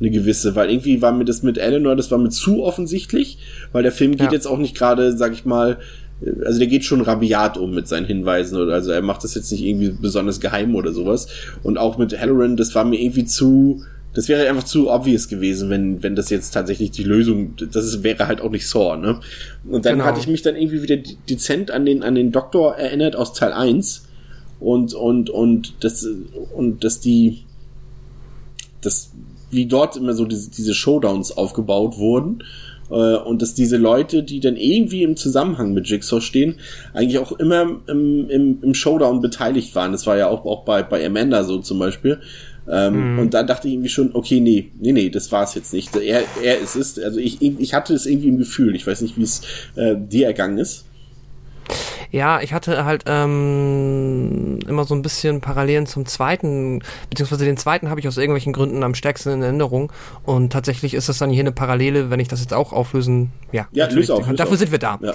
[0.00, 3.38] eine gewisse, weil irgendwie war mir das mit Eleanor, das war mir zu offensichtlich,
[3.72, 4.32] weil der Film geht Ja.
[4.32, 5.78] jetzt auch nicht gerade, sag ich mal,
[6.24, 9.34] äh, also der geht schon rabiat um mit seinen Hinweisen oder also er macht das
[9.34, 11.28] jetzt nicht irgendwie besonders geheim oder sowas.
[11.62, 13.82] Und auch mit Halloran, das war mir irgendwie zu,
[14.14, 18.02] das wäre einfach zu obvious gewesen, wenn, wenn das jetzt tatsächlich die Lösung, das ist,
[18.02, 19.20] wäre halt auch nicht Saw, ne?
[19.68, 20.04] Und dann Genau.
[20.06, 20.96] hatte ich mich dann irgendwie wieder
[21.28, 24.06] dezent an den, an den Doktor erinnert aus Teil 1
[24.60, 26.06] und, und, und das,
[26.54, 27.44] und dass die,
[28.80, 29.10] dass
[29.50, 32.44] wie dort immer so diese, diese Showdowns aufgebaut wurden
[32.90, 36.56] äh, und dass diese Leute, die dann irgendwie im Zusammenhang mit Jigsaw stehen,
[36.92, 39.92] eigentlich auch immer im, im, im Showdown beteiligt waren.
[39.92, 42.20] Das war ja auch, auch bei, bei Amanda so zum Beispiel.
[42.68, 45.72] Ähm, Und da dachte ich irgendwie schon, okay, nee, nee, nee, das war es jetzt
[45.72, 45.96] nicht.
[45.96, 46.98] Er, er ist es.
[46.98, 48.76] Also ich, ich hatte es irgendwie im Gefühl.
[48.76, 49.42] Ich weiß nicht, wie es
[49.74, 50.84] äh, dir ergangen ist.
[52.12, 57.88] Ja, ich hatte halt ähm, immer so ein bisschen Parallelen zum zweiten, beziehungsweise den zweiten
[57.90, 59.92] habe ich aus irgendwelchen Gründen am stärksten in Erinnerung.
[60.24, 63.30] Und tatsächlich ist das dann hier eine Parallele, wenn ich das jetzt auch auflösen.
[63.52, 64.58] Ja, Ja, löse auf, löse Dafür auf.
[64.58, 64.98] sind wir da.
[65.02, 65.12] Ja.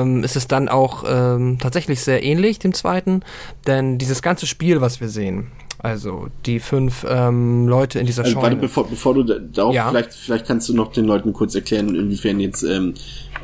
[0.00, 3.22] Ähm, ist es dann auch ähm, tatsächlich sehr ähnlich dem zweiten,
[3.66, 5.48] denn dieses ganze Spiel, was wir sehen,
[5.78, 8.42] also die fünf ähm, Leute in dieser Also, Scheune.
[8.44, 9.88] warte, bevor, bevor du da- darauf, Ja.
[9.88, 12.94] vielleicht, vielleicht kannst du noch den Leuten kurz erklären, inwiefern jetzt ähm,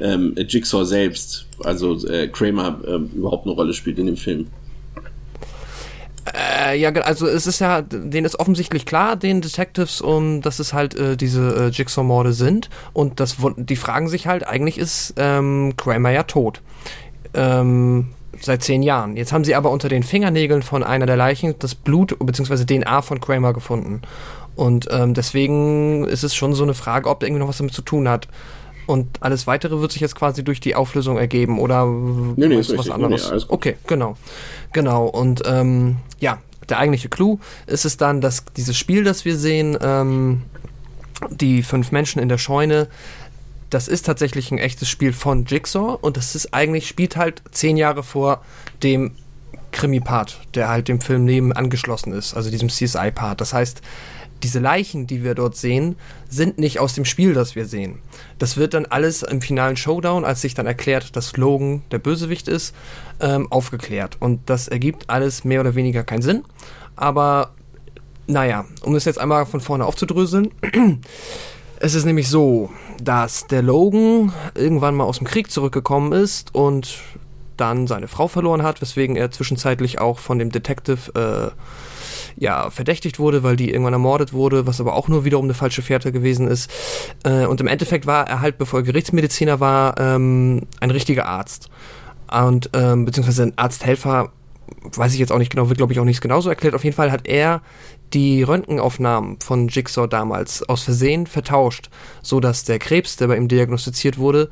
[0.01, 4.47] ähm, Jigsaw selbst, also äh, Kramer, ähm, überhaupt eine Rolle spielt in dem Film.
[6.35, 10.73] Äh, ja, also es ist ja, denen ist offensichtlich klar, den Detectives, um, dass es
[10.73, 12.69] halt äh, diese äh, Jigsaw-Morde sind.
[12.93, 16.63] Und das, die fragen sich halt, eigentlich ist ähm, Kramer ja tot.
[17.35, 18.09] Ähm,
[18.41, 19.17] seit zehn Jahren.
[19.17, 22.65] Jetzt haben sie aber unter den Fingernägeln von einer der Leichen das Blut bzw.
[22.65, 24.03] DNA von Kramer gefunden.
[24.57, 27.75] Und ähm, deswegen ist es schon so eine Frage, ob der irgendwie noch was damit
[27.75, 28.27] zu tun hat.
[28.87, 32.71] Und alles weitere wird sich jetzt quasi durch die Auflösung ergeben oder nee, nee, ist
[32.71, 32.95] was richtig.
[32.95, 33.31] anderes?
[33.31, 34.17] Nee, nee, okay, genau.
[34.73, 35.07] Genau.
[35.07, 39.77] Und ähm, ja, der eigentliche Clou ist es dann, dass dieses Spiel, das wir sehen,
[39.83, 40.43] ähm,
[41.31, 42.89] die fünf Menschen in der Scheune,
[43.71, 47.77] das ist tatsächlich ein echtes Spiel von Jigsaw und das ist eigentlich, spielt halt zehn
[47.77, 48.43] Jahre vor
[48.83, 49.13] dem
[49.73, 53.41] Krimi-Part, der halt dem Film neben angeschlossen ist, also diesem CSI-Part.
[53.41, 53.83] Das heißt,
[54.43, 55.97] diese Leichen, die wir dort sehen,
[56.29, 57.99] sind nicht aus dem Spiel, das wir sehen.
[58.39, 62.49] Das wird dann alles im finalen Showdown, als sich dann erklärt, dass Logan der Bösewicht
[62.49, 62.75] ist,
[63.21, 64.17] ähm, aufgeklärt.
[64.21, 66.45] Und das ergibt alles mehr oder weniger keinen Sinn.
[66.97, 67.55] Aber
[68.27, 70.51] naja, um das jetzt einmal von vorne aufzudröseln.
[71.79, 72.71] Es ist nämlich so,
[73.03, 77.01] dass der Logan irgendwann mal aus dem Krieg zurückgekommen ist und
[77.59, 81.61] dann seine Frau verloren hat, weswegen er zwischenzeitlich auch von dem Detective äh,
[82.37, 85.83] ja, verdächtigt wurde, weil die irgendwann ermordet wurde, was aber auch nur wiederum eine falsche
[85.83, 86.71] Fährte gewesen ist.
[87.25, 91.71] Äh, und im Endeffekt war er halt, bevor er Gerichtsmediziner war, ähm, ein richtiger Arzt.
[92.31, 94.33] Und ähm, beziehungsweise ein Arzthelfer,
[94.83, 96.75] weiß ich jetzt auch nicht genau, wird glaube ich auch nicht genauso erklärt.
[96.75, 97.63] Auf jeden Fall hat er
[98.13, 101.91] die Röntgenaufnahmen von Jigsaw damals aus Versehen vertauscht,
[102.23, 104.51] so dass der Krebs, der bei ihm diagnostiziert wurde,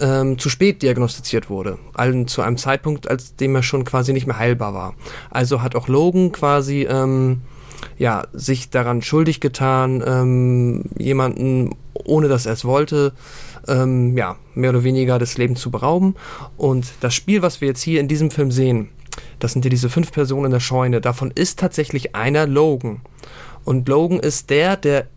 [0.00, 1.78] ähm, zu spät diagnostiziert wurde.
[1.94, 4.94] Allen zu einem Zeitpunkt, als dem er schon quasi nicht mehr heilbar war.
[5.30, 7.42] Also hat auch Logan quasi ähm,
[7.98, 13.12] ja sich daran schuldig getan, ähm, jemanden, ohne dass er es wollte,
[13.68, 16.14] ähm, ja mehr oder weniger das Leben zu berauben.
[16.56, 18.90] Und das Spiel, was wir jetzt hier in diesem Film sehen,
[19.38, 21.00] das sind ja diese fünf Personen in der Scheune.
[21.00, 23.00] Davon ist tatsächlich einer Logan.
[23.64, 25.08] Und Logan ist der, der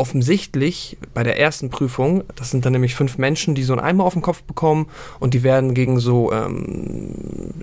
[0.00, 4.04] offensichtlich bei der ersten Prüfung, das sind dann nämlich fünf Menschen, die so einen Eimer
[4.04, 4.88] auf den Kopf bekommen
[5.20, 7.14] und die werden gegen so ähm,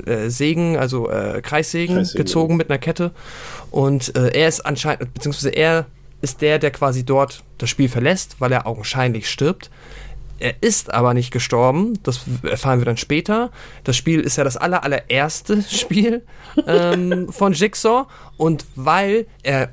[0.06, 3.12] äh, Sägen, also äh, Kreissägen, Kreissägen, gezogen mit einer Kette.
[3.72, 5.88] Und äh, er ist anscheinend, beziehungsweise er
[6.22, 9.70] ist der, der quasi dort das Spiel verlässt, weil er augenscheinlich stirbt.
[10.40, 13.50] Er ist aber nicht gestorben, das erfahren wir dann später.
[13.84, 16.22] Das Spiel ist ja das aller, allererste Spiel
[16.68, 18.06] ähm, von Jigsaw
[18.38, 19.70] und weil er,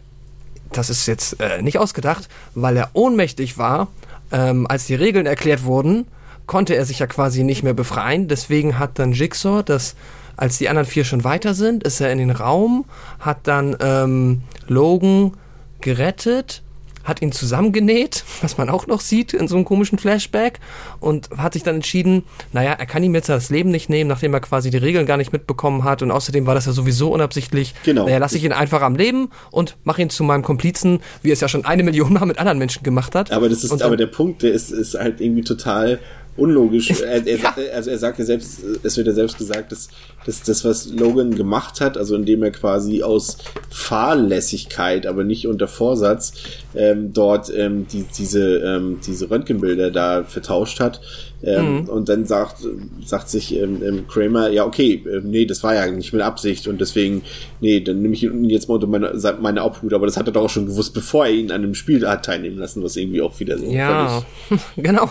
[0.77, 3.89] das ist jetzt äh, nicht ausgedacht, weil er ohnmächtig war,
[4.33, 6.07] ähm, als die Regeln erklärt wurden,
[6.47, 8.29] konnte er sich ja quasi nicht mehr befreien.
[8.29, 9.95] Deswegen hat dann Jigsaw das,
[10.37, 12.85] als die anderen vier schon weiter sind, ist er in den Raum,
[13.21, 15.33] hat dann ähm, Logan
[15.81, 16.63] gerettet,
[17.05, 20.59] hat ihn zusammengenäht, was man auch noch sieht in so einem komischen Flashback
[21.01, 24.33] und hat sich dann entschieden, naja, er kann ihm jetzt das Leben nicht nehmen, nachdem
[24.35, 27.75] er quasi die Regeln gar nicht mitbekommen hat und außerdem war das ja sowieso unabsichtlich.
[27.85, 28.05] Genau.
[28.07, 31.35] Naja, lasse ich ihn einfach am Leben und mache ihn zu meinem Komplizen, wie er
[31.35, 33.31] es ja schon eine Million Mal mit anderen Menschen gemacht hat.
[33.33, 35.99] Aber das ist Und aber der Punkt, der ist, ist halt irgendwie total
[36.37, 36.91] unlogisch.
[37.03, 39.89] Er, er, sagt- also er sagt ja selbst, es wird ja selbst gesagt, dass,
[40.27, 43.39] dass das, was Logan gemacht hat, also indem er quasi aus
[43.71, 46.33] Fahrlässigkeit, aber nicht unter Vorsatz,
[46.75, 51.01] ähm, dort ähm, die, diese, ähm, diese Röntgenbilder da vertauscht hat.
[51.43, 52.67] Ähm, Und dann sagt,
[53.05, 56.67] sagt sich ähm, ähm, Kramer, ja, okay, ähm, nee, das war ja nicht mit Absicht
[56.69, 57.23] und deswegen,
[57.61, 59.93] nee, dann nehme ich ihn jetzt mal unter meine, meine Obhut.
[59.93, 62.25] Aber das hat er doch auch schon gewusst, bevor er ihn an einem Spiel hat
[62.25, 64.23] teilnehmen lassen, was irgendwie auch wieder so Ja,
[64.77, 65.11] genau.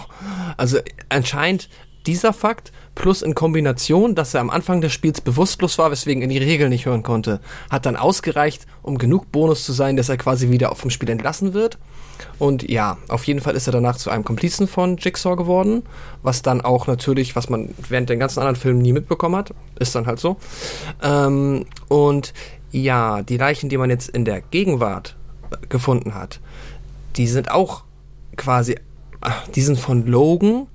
[0.58, 1.70] Also anscheinend
[2.06, 6.28] dieser Fakt plus in Kombination, dass er am Anfang des Spiels bewusstlos war, weswegen er
[6.28, 7.40] die Regeln nicht hören konnte,
[7.70, 11.54] hat dann ausgereicht, um genug Bonus zu sein, dass er quasi wieder vom Spiel entlassen
[11.54, 11.78] wird.
[12.40, 15.84] Und ja, auf jeden Fall ist er danach zu einem Komplizen von Jigsaw geworden,
[16.22, 19.96] was dann auch natürlich, was man während den ganzen anderen Filmen nie mitbekommen hat, ist
[19.96, 20.38] dann halt so.
[21.02, 22.34] Ähm, und
[22.72, 25.16] ja, die Leichen, die man jetzt in der Gegenwart
[25.52, 26.40] äh, gefunden hat,
[27.16, 27.84] die sind auch
[28.36, 28.78] quasi,
[29.56, 30.68] die sind von Logan,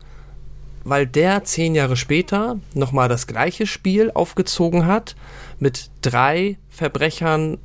[0.89, 5.17] weil der zehn Jahre später nochmal das gleiche Spiel aufgezogen hat
[5.59, 7.59] mit drei Verbrechern,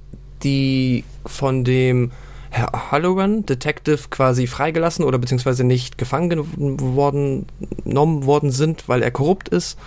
[0.44, 2.12] die von dem
[2.50, 7.48] Herr Halloran, Detective, quasi freigelassen oder beziehungsweise nicht gefangen gen- worden,
[7.84, 9.78] genommen worden sind, weil er korrupt ist.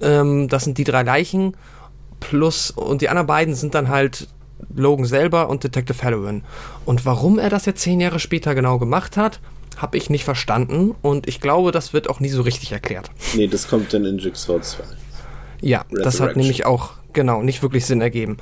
[0.00, 1.54] Ähm, das sind die drei Leichen
[2.20, 4.28] plus und die anderen beiden sind dann halt
[4.74, 6.42] Logan selber und Detective Halloran.
[6.84, 9.40] Und warum er das jetzt zehn Jahre später genau gemacht hat,
[9.80, 13.10] habe ich nicht verstanden und ich glaube, das wird auch nie so richtig erklärt.
[13.34, 14.84] Nee, das kommt dann in Jigsaw 2.
[15.62, 18.36] Ja, das hat nämlich auch, genau, nicht wirklich Sinn ergeben.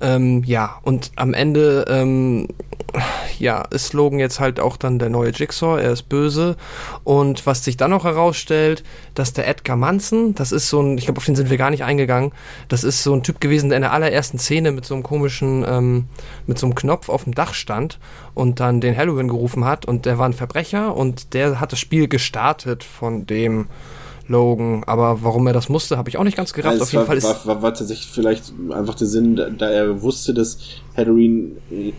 [0.00, 2.48] Ähm, ja, und am Ende, ähm,
[3.38, 6.56] ja, ist Logan jetzt halt auch dann der neue Jigsaw, er ist böse.
[7.04, 11.04] Und was sich dann noch herausstellt, dass der Edgar Manson, das ist so ein, ich
[11.04, 12.32] glaube, auf den sind wir gar nicht eingegangen,
[12.68, 15.64] das ist so ein Typ gewesen, der in der allerersten Szene mit so einem komischen,
[15.68, 16.04] ähm,
[16.46, 17.98] mit so einem Knopf auf dem Dach stand
[18.34, 21.78] und dann den Halloween gerufen hat und der war ein Verbrecher und der hat das
[21.78, 23.66] Spiel gestartet von dem
[24.28, 24.82] Logan.
[24.86, 26.72] Aber warum er das musste, habe ich auch nicht ganz gerafft.
[26.72, 27.24] Also Auf jeden war, Fall ist.
[27.24, 30.58] war, war, war tatsächlich vielleicht einfach der Sinn, da, er wusste, dass
[30.96, 31.52] Halloran,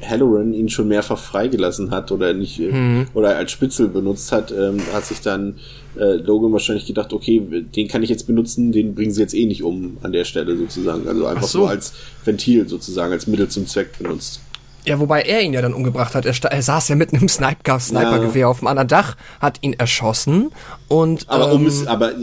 [0.07, 3.07] Halloran ihn schon mehrfach freigelassen hat oder nicht mhm.
[3.13, 5.55] oder als Spitzel benutzt hat, ähm, hat sich dann
[5.97, 7.41] äh, Logan wahrscheinlich gedacht, okay,
[7.75, 10.55] den kann ich jetzt benutzen, den bringen sie jetzt eh nicht um an der Stelle
[10.57, 11.07] sozusagen.
[11.07, 11.59] Also einfach so.
[11.59, 14.41] nur als Ventil sozusagen, als Mittel zum Zweck benutzt.
[14.86, 16.25] Ja, wobei er ihn ja dann umgebracht hat.
[16.25, 18.47] Er, er saß ja mitten im Sniper Snipergewehr ja.
[18.47, 20.51] auf dem anderen Dach, hat ihn erschossen
[20.88, 21.30] und.
[21.30, 22.13] Aber ähm, um es, aber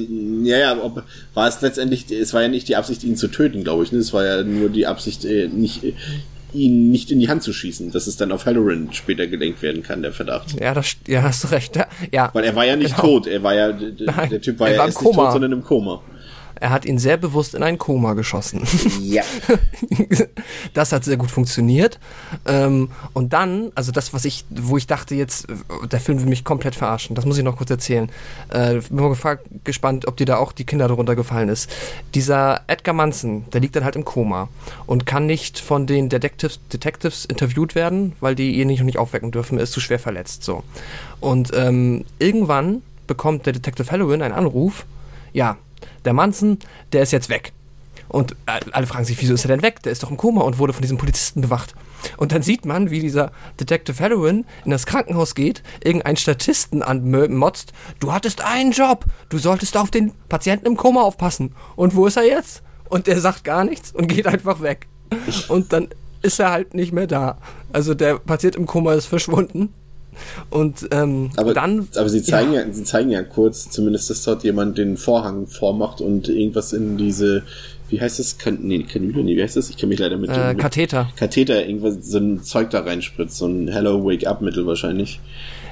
[0.42, 1.02] ja, ja, ob,
[1.34, 3.92] war es letztendlich, es war ja nicht die Absicht, ihn zu töten, glaube ich.
[3.92, 3.98] Ne?
[3.98, 5.92] Es war ja nur die Absicht, äh, nicht äh,
[6.52, 9.82] ihn nicht in die Hand zu schießen, dass es dann auf Halloran später gelenkt werden
[9.82, 10.58] kann, der Verdacht.
[10.58, 11.78] Ja, das, ja, hast du recht.
[12.12, 13.20] Ja, Weil er war ja nicht genau.
[13.20, 15.62] tot, er war ja, Nein, der Typ war ja war erst nicht tot, sondern im
[15.62, 16.02] Koma.
[16.58, 18.62] Er hat ihn sehr bewusst in ein Koma geschossen.
[19.00, 19.22] Ja.
[20.74, 21.98] das hat sehr gut funktioniert.
[22.46, 25.46] Ähm, und dann, also das, was ich, wo ich dachte jetzt,
[25.90, 27.14] der Film will mich komplett verarschen.
[27.14, 28.10] Das muss ich noch kurz erzählen.
[28.48, 31.70] Äh, bin mal gefragt, gespannt, ob dir da auch die Kinder darunter gefallen ist.
[32.14, 34.48] Dieser Edgar Manson, der liegt dann halt im Koma
[34.86, 39.30] und kann nicht von den Detectives, Detectives interviewt werden, weil die ihn nicht, nicht aufwecken
[39.30, 39.58] dürfen.
[39.58, 40.42] Er ist zu schwer verletzt.
[40.42, 40.64] So.
[41.20, 44.86] Und ähm, irgendwann bekommt der Detective Halloween einen Anruf.
[45.32, 45.58] Ja,
[46.06, 46.58] der Manson,
[46.92, 47.52] der ist jetzt weg.
[48.08, 49.82] Und alle fragen sich, wieso ist er denn weg?
[49.82, 51.74] Der ist doch im Koma und wurde von diesem Polizisten bewacht.
[52.16, 57.72] Und dann sieht man, wie dieser Detective Heroin in das Krankenhaus geht, irgendeinen Statisten anmotzt.
[57.98, 59.04] Du hattest einen Job.
[59.28, 61.54] Du solltest auf den Patienten im Koma aufpassen.
[61.74, 62.62] Und wo ist er jetzt?
[62.88, 64.86] Und der sagt gar nichts und geht einfach weg.
[65.48, 65.88] Und dann
[66.22, 67.38] ist er halt nicht mehr da.
[67.72, 69.72] Also der Patient im Koma ist verschwunden.
[70.50, 71.88] Und ähm, aber, dann.
[71.96, 72.62] Aber sie zeigen ja.
[72.62, 72.72] ja.
[72.72, 77.42] sie zeigen ja kurz, zumindest, dass dort jemand den Vorhang vormacht und irgendwas in diese,
[77.88, 78.38] wie heißt das?
[78.38, 79.70] Kan nee, Kanüle, nee, wie heißt das?
[79.70, 81.08] Ich kenne mich leider mit, äh, mit Katheter.
[81.16, 85.20] Katheter, irgendwas, so ein Zeug da reinspritzt, so ein Hello Wake Up Mittel wahrscheinlich.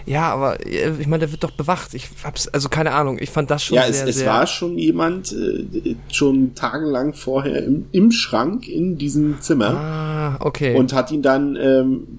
[0.07, 1.95] Ja, aber äh, ich meine, der wird doch bewacht.
[1.95, 4.47] Ich hab's, also keine Ahnung, ich fand das schon ja, sehr, es, es sehr war
[4.47, 9.71] schon jemand äh, schon tagelang vorher im, im Schrank in diesem Zimmer.
[9.71, 10.75] Ah, okay.
[10.77, 12.19] Und hat ihn dann ähm,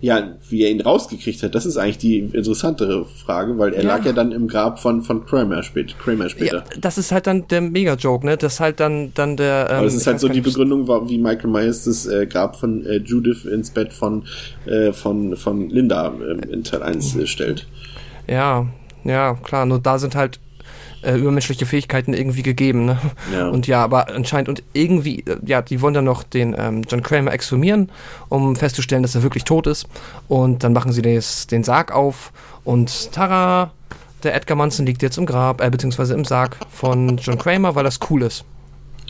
[0.00, 3.88] ja, wie er ihn rausgekriegt hat, das ist eigentlich die interessantere Frage, weil er ja.
[3.96, 6.58] lag ja dann im Grab von, von Kramer, spät, Kramer später.
[6.58, 8.36] Ja, das ist halt dann der Mega-Joke, ne?
[8.36, 9.66] Das ist halt dann, dann der.
[9.68, 12.84] Ähm, Aber das ist halt so die Begründung, wie Michael Myers das äh, Grab von
[12.86, 14.24] äh, Judith ins Bett von,
[14.66, 17.66] äh, von, von Linda äh, in Teil 1 äh, stellt.
[18.26, 18.66] Ja,
[19.04, 20.40] ja, klar, nur da sind halt
[21.02, 22.84] äh, übermenschliche Fähigkeiten irgendwie gegeben.
[22.84, 22.98] Ne?
[23.32, 23.48] Ja.
[23.48, 27.02] Und ja, aber anscheinend und irgendwie, äh, ja, die wollen dann noch den ähm, John
[27.02, 27.90] Kramer exhumieren,
[28.28, 29.86] um festzustellen, dass er wirklich tot ist.
[30.28, 32.32] Und dann machen sie des, den Sarg auf
[32.64, 33.72] und Tara,
[34.22, 37.84] der Edgar Manson liegt jetzt im Grab, äh, beziehungsweise im Sarg von John Kramer, weil
[37.84, 38.44] das cool ist.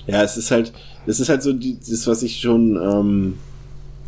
[0.07, 0.72] Ja, es ist halt,
[1.07, 3.38] es ist halt so die, das, was ich schon ähm,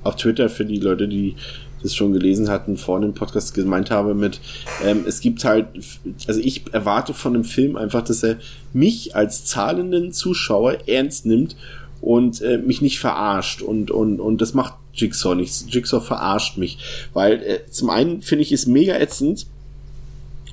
[0.05, 1.37] auf Twitter für die Leute, die
[1.83, 4.41] das schon gelesen hatten, vor dem Podcast gemeint habe mit,
[4.85, 5.66] ähm, es gibt halt,
[6.26, 8.37] also ich erwarte von dem Film einfach, dass er
[8.72, 11.57] mich als zahlenden Zuschauer ernst nimmt
[12.01, 15.72] und äh, mich nicht verarscht und, und, und das macht Jigsaw nicht.
[15.72, 16.78] Jigsaw verarscht mich,
[17.12, 19.47] weil äh, zum einen finde ich es mega ätzend,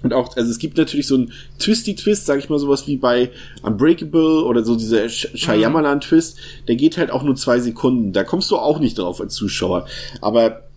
[0.01, 3.31] und auch, also es gibt natürlich so ein Twisty-Twist, sag ich mal, sowas wie bei
[3.63, 8.13] Unbreakable oder so dieser Shyamalan-Twist, der geht halt auch nur zwei Sekunden.
[8.13, 9.85] Da kommst du auch nicht drauf als Zuschauer.
[10.21, 10.68] Aber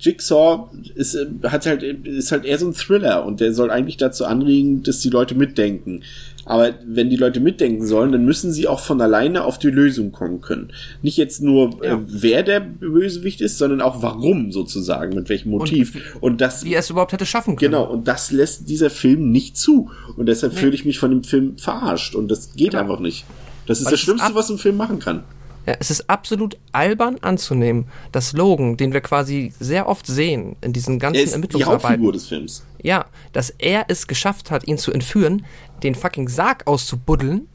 [0.00, 4.24] Jigsaw ist, hat halt, ist halt eher so ein Thriller und der soll eigentlich dazu
[4.24, 6.02] anregen, dass die Leute mitdenken.
[6.46, 10.12] Aber wenn die Leute mitdenken sollen, dann müssen sie auch von alleine auf die Lösung
[10.12, 10.72] kommen können.
[11.02, 11.94] Nicht jetzt nur, äh, ja.
[11.96, 15.96] äh, wer der Bösewicht ist, sondern auch warum sozusagen, mit welchem Motiv.
[16.20, 16.64] Und, und das.
[16.64, 17.72] Wie er es überhaupt hätte schaffen können.
[17.72, 19.90] Genau, und das lässt dieser Film nicht zu.
[20.16, 20.60] Und deshalb nee.
[20.60, 22.14] fühle ich mich von dem Film verarscht.
[22.14, 22.82] Und das geht genau.
[22.82, 23.24] einfach nicht.
[23.66, 25.24] Das ist Weil das Schlimmste, was ein Film machen kann.
[25.66, 30.72] Ja, es ist absolut albern anzunehmen, dass Logan, den wir quasi sehr oft sehen in
[30.72, 32.64] diesen ganzen er ist Ermittlungsarbeiten, die Hauptfigur des Films.
[32.82, 35.44] Ja, dass er es geschafft hat, ihn zu entführen,
[35.82, 37.48] den fucking Sarg auszubuddeln,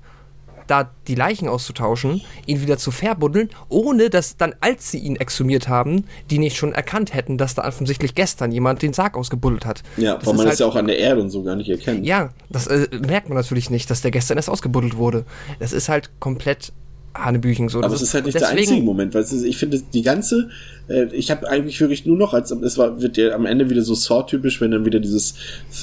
[0.67, 5.67] da die Leichen auszutauschen, ihn wieder zu verbuddeln, ohne dass dann, als sie ihn exhumiert
[5.67, 9.83] haben, die nicht schon erkannt hätten, dass da offensichtlich gestern jemand den Sarg ausgebuddelt hat.
[9.97, 11.69] Ja, das weil man halt, das ja auch an der Erde und so gar nicht
[11.69, 12.05] erkennt.
[12.05, 15.25] Ja, das äh, merkt man natürlich nicht, dass der gestern erst ausgebuddelt wurde.
[15.59, 16.71] Das ist halt komplett
[17.13, 17.81] Hanebüchen so.
[17.81, 20.49] Aber es ist halt nicht deswegen, der einzige Moment, weil ist, ich finde, die ganze
[20.91, 23.81] äh, ich habe eigentlich wirklich nur noch, als es war, wird ja am Ende wieder
[23.81, 25.35] so Saw-typisch, wenn dann wieder dieses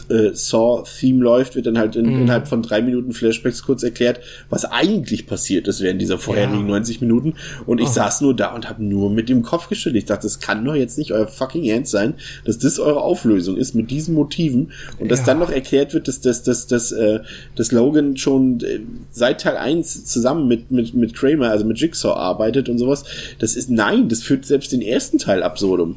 [0.09, 2.23] äh, Saw-Theme läuft, wird dann halt in, mm.
[2.23, 4.21] innerhalb von drei Minuten Flashbacks kurz erklärt,
[4.51, 6.75] was eigentlich passiert ist während dieser vorherigen ja.
[6.75, 7.35] 90 Minuten.
[7.67, 7.93] Und ich oh.
[7.93, 10.03] saß nur da und habe nur mit dem Kopf geschüttelt.
[10.03, 12.15] Ich dachte, das kann doch jetzt nicht euer fucking Ernst sein,
[12.45, 16.21] dass das eure Auflösung ist mit diesen Motiven und dass dann noch erklärt wird, dass,
[16.21, 17.21] dass, dass, dass, äh,
[17.55, 22.15] dass Logan schon äh, seit Teil 1 zusammen mit, mit, mit Kramer, also mit Jigsaw
[22.15, 23.05] arbeitet und sowas.
[23.39, 25.97] Das ist, nein, das führt selbst den ersten Teil absurdum.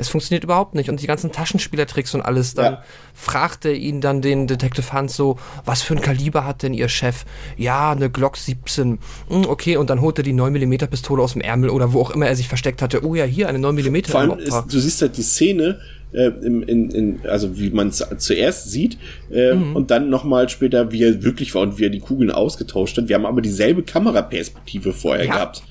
[0.00, 0.88] Es funktioniert überhaupt nicht.
[0.90, 2.82] Und die ganzen Taschenspielertricks und alles, dann Ja.
[3.14, 7.24] fragte ihn dann den Detective Hunt so, was für ein Kaliber hat denn ihr Chef?
[7.56, 8.98] Ja, eine Glock 17.
[9.28, 12.10] Hm, okay, und dann holt er die 9mm Pistole aus dem Ärmel oder wo auch
[12.10, 13.04] immer er sich versteckt hatte.
[13.04, 15.78] Oh ja, hier eine 9mm Vor allem, ist, du siehst halt die Szene,
[16.12, 18.98] äh, im, in, in, also wie man es zuerst sieht
[19.30, 19.76] äh, Mhm.
[19.76, 23.08] und dann nochmal später, wie er wirklich war und wie er die Kugeln ausgetauscht hat.
[23.08, 25.34] Wir haben aber dieselbe Kameraperspektive vorher Ja.
[25.34, 25.62] gehabt,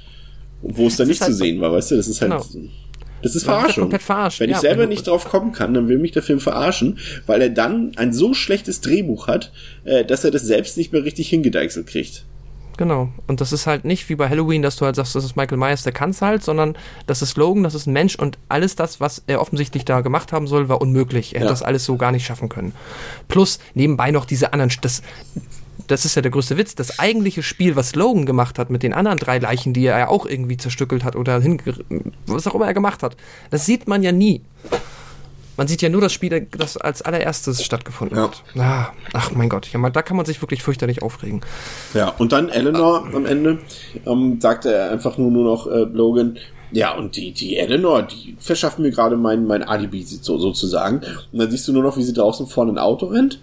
[0.62, 1.96] wo es dann nicht halt zu sehen war, weißt du?
[1.98, 2.32] Das ist halt...
[2.32, 2.70] Genau.
[3.22, 3.84] Das ist Verarschung.
[3.84, 6.40] komplett verarscht, Wenn ich ja, selber nicht drauf kommen kann, dann will mich der Film
[6.40, 9.52] verarschen, weil er dann ein so schlechtes Drehbuch hat,
[9.84, 12.26] äh, dass er das selbst nicht mehr richtig hingedeichselt kriegt.
[12.78, 13.10] Genau.
[13.28, 15.58] Und das ist halt nicht wie bei Halloween, dass du halt sagst, das ist Michael
[15.58, 19.02] Myers, der kann's halt, sondern das ist Logan, das ist ein Mensch und alles das,
[19.02, 21.36] was er offensichtlich da gemacht haben soll, war unmöglich.
[21.36, 21.46] Er Ja.
[21.48, 22.72] hat das alles so gar nicht schaffen können.
[23.28, 25.02] Plus nebenbei noch diese anderen, das,
[25.90, 28.94] das ist ja der größte Witz, das eigentliche Spiel, was Logan gemacht hat mit den
[28.94, 31.42] anderen drei Leichen, die er ja auch irgendwie zerstückelt hat oder
[32.28, 33.18] was auch immer er gemacht hat,
[33.50, 34.42] das sieht man ja nie.
[35.58, 38.24] Man sieht ja nur das Spiel, das als allererstes stattgefunden Ja.
[38.24, 38.44] hat.
[38.58, 41.42] Ah, ach mein Gott, ja, mal, da kann man sich wirklich fürchterlich aufregen.
[41.94, 43.60] Ja, und dann Eleanor am Ende
[44.06, 46.38] ähm, sagte er einfach nur, nur noch äh, Logan,
[46.72, 51.02] ja, und die, die Eleanor, die verschafft mir gerade mein, mein Alibi so, sozusagen.
[51.34, 53.42] Und dann siehst du nur noch, wie sie draußen vorne ein Auto rennt.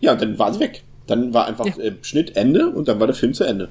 [0.00, 0.82] Ja, und dann war sie weg.
[1.06, 1.76] Dann war einfach Ja.
[1.78, 3.68] äh, Schnitt, Ende und dann war der Film zu Ende.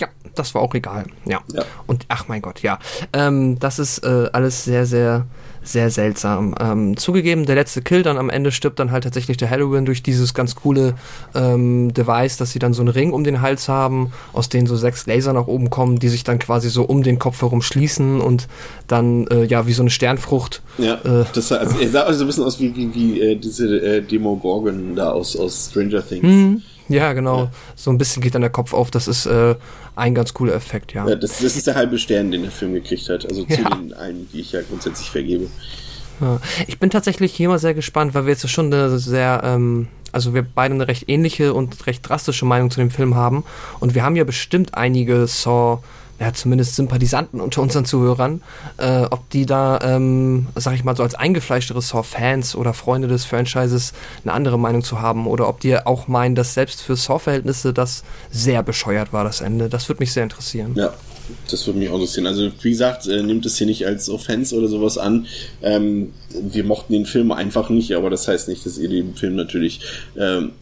[0.00, 1.04] Ja, das war auch egal.
[1.26, 1.40] Ja.
[1.52, 1.64] Ja.
[1.86, 2.78] Und ach mein Gott, ja.
[3.12, 5.26] Ähm, das ist äh, alles sehr, sehr,
[5.62, 6.54] sehr seltsam.
[6.60, 10.02] Ähm, zugegeben, der letzte Kill dann am Ende stirbt dann halt tatsächlich der Halloween durch
[10.02, 10.94] dieses ganz coole
[11.34, 14.76] ähm, Device, dass sie dann so einen Ring um den Hals haben, aus denen so
[14.76, 18.20] sechs Laser nach oben kommen, die sich dann quasi so um den Kopf herum schließen
[18.20, 18.48] und
[18.88, 20.62] dann äh, ja wie so eine Sternfrucht.
[20.78, 23.36] Ja, Äh, das sah, also, er sah also ein bisschen aus wie, wie, wie äh,
[23.36, 26.22] diese äh, Demogorgon da aus, aus Stranger Things.
[26.24, 27.50] Hm, ja, genau.
[27.76, 28.90] So ein bisschen geht dann der Kopf auf.
[28.90, 29.54] Das ist äh,
[29.96, 31.08] ein ganz cooler Effekt, ja.
[31.08, 33.24] Ja, das, das ist der halbe Stern, den der Film gekriegt hat.
[33.26, 33.70] Also zu Ja.
[33.70, 35.46] den einen, die ich ja grundsätzlich vergebe.
[36.20, 36.40] Ja.
[36.66, 40.34] Ich bin tatsächlich hier mal sehr gespannt, weil wir jetzt schon eine sehr, ähm, also
[40.34, 43.44] wir beide eine recht ähnliche und recht drastische Meinung zu dem Film haben.
[43.80, 45.78] Und wir haben ja bestimmt einige Saw,
[46.22, 48.42] ja, zumindest Sympathisanten unter unseren Zuhörern,
[48.76, 53.24] äh, ob die da, ähm, sag ich mal, so als eingefleischtere Saw-Fans oder Freunde des
[53.24, 53.92] Franchises
[54.22, 58.04] eine andere Meinung zu haben oder ob die auch meinen, dass selbst für Saw-Verhältnisse das
[58.30, 59.68] sehr bescheuert war, das Ende.
[59.68, 60.74] Das würde mich sehr interessieren.
[60.76, 60.94] Ja,
[61.50, 62.28] das würde mich auch interessieren.
[62.28, 65.26] Also, wie gesagt, äh, nimmt es hier nicht als Offense oder sowas an.
[65.60, 69.34] Ähm, wir mochten den Film einfach nicht, aber das heißt nicht, dass ihr den Film
[69.34, 69.80] natürlich
[70.16, 70.52] ähm,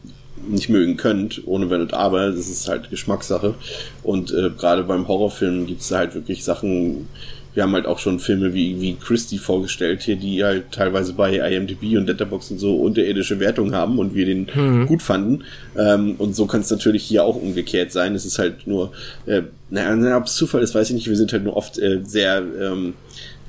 [0.48, 2.30] nicht mögen könnt, ohne Wenn und Aber.
[2.30, 3.54] Das ist halt Geschmackssache.
[4.02, 7.08] Und äh, gerade beim Horrorfilm gibt es halt wirklich Sachen.
[7.52, 11.36] Wir haben halt auch schon Filme wie, wie Christie vorgestellt hier, die halt teilweise bei
[11.36, 15.44] IMDb und Letterboxd und so unterirdische Wertungen haben und wir den gut fanden.
[15.76, 18.14] Ähm, und so kann es natürlich hier auch umgekehrt sein.
[18.14, 18.92] Es ist halt nur,
[19.26, 21.08] äh, naja, ob es Zufall ist, weiß ich nicht.
[21.08, 22.94] Wir sind halt nur oft äh, sehr ähm,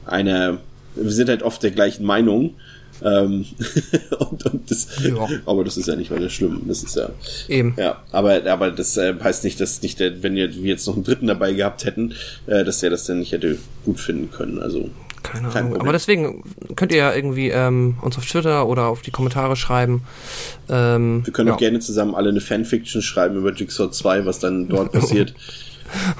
[0.06, 0.58] einer,
[0.96, 2.56] wir sind halt oft der gleichen Meinung.
[3.04, 3.45] Ähm,
[4.20, 5.28] und, und das, Ja.
[5.45, 6.62] aber das ist ja nicht weiter schlimm.
[6.68, 7.10] Das ist ja,
[7.47, 7.74] Eben.
[7.78, 11.04] ja, aber, aber das äh, heißt nicht, dass nicht der, wenn wir jetzt noch einen
[11.04, 12.14] dritten dabei gehabt hätten,
[12.47, 14.60] äh, dass der das dann nicht hätte gut finden können.
[14.60, 14.89] Also
[15.24, 15.70] Keine Kein Ahnung.
[15.72, 15.82] Problem.
[15.82, 16.43] Aber deswegen
[16.76, 20.04] könnt ihr ja irgendwie ähm, uns auf Twitter oder auf die Kommentare schreiben.
[20.70, 21.56] Ähm, wir können ja.
[21.56, 25.34] auch gerne zusammen alle eine Fanfiction schreiben über Jigsaw 2, was dann dort passiert.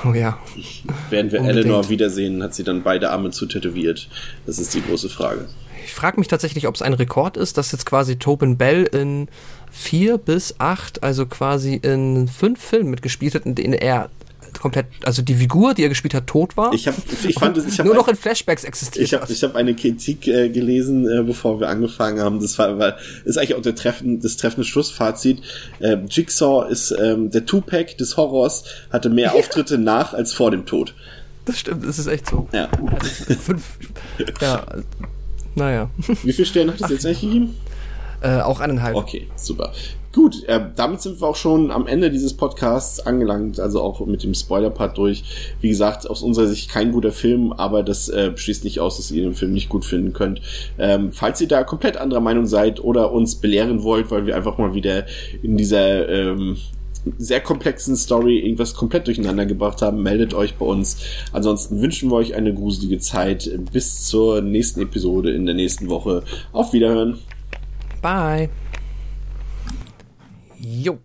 [0.05, 0.38] Oh ja.
[1.09, 1.65] Werden wir Unbedingt.
[1.65, 4.09] Eleanor wiedersehen, hat sie dann beide Arme zu tätowiert.
[4.45, 5.47] Das ist die große Frage.
[5.91, 9.27] Ich frage mich tatsächlich, ob es ein Rekord ist, dass jetzt quasi Tobin Bell in
[9.69, 14.09] vier bis acht, also quasi in fünf Filmen mitgespielt hat, in denen er
[14.57, 16.71] komplett, also die Figur, die er gespielt hat, tot war.
[16.71, 16.95] Ich, hab,
[17.27, 19.03] ich fand es, ich habe nur noch in Flashbacks existiert.
[19.03, 22.39] Ich habe ich hab eine Kritik äh, gelesen, äh, bevor wir angefangen haben.
[22.39, 25.41] Das war, war ist eigentlich auch der treffen, das treffende Schlussfazit.
[25.81, 30.65] Äh, Jigsaw ist ähm, der Tupac des Horrors, hatte mehr Auftritte nach als vor dem
[30.65, 30.95] Tod.
[31.43, 32.47] das stimmt, das ist echt so.
[32.53, 32.69] Ja.
[33.41, 33.77] Fünf.
[34.41, 34.65] ja.
[35.55, 35.89] Naja.
[36.23, 37.55] Wie viele Sterne hat es jetzt eigentlich gegeben?
[38.21, 38.95] äh, auch eineinhalb.
[38.95, 39.71] Okay, super.
[40.13, 44.23] Gut, äh, damit sind wir auch schon am Ende dieses Podcasts angelangt, also auch mit
[44.23, 45.23] dem Spoiler-Part durch.
[45.61, 49.09] Wie gesagt, aus unserer Sicht kein guter Film, aber das äh, schließt nicht aus, dass
[49.11, 50.41] ihr den Film nicht gut finden könnt.
[50.77, 54.57] Ähm, falls ihr da komplett anderer Meinung seid oder uns belehren wollt, weil wir einfach
[54.57, 55.05] mal wieder
[55.41, 56.57] in dieser ähm,
[57.17, 60.97] sehr komplexen Story irgendwas komplett durcheinander gebracht haben, meldet euch bei uns.
[61.31, 63.49] Ansonsten wünschen wir euch eine gruselige Zeit.
[63.71, 66.23] Bis zur nächsten Episode in der nächsten Woche.
[66.51, 67.17] Auf Wiederhören.
[68.01, 68.49] Bye.
[70.57, 70.99] Jo.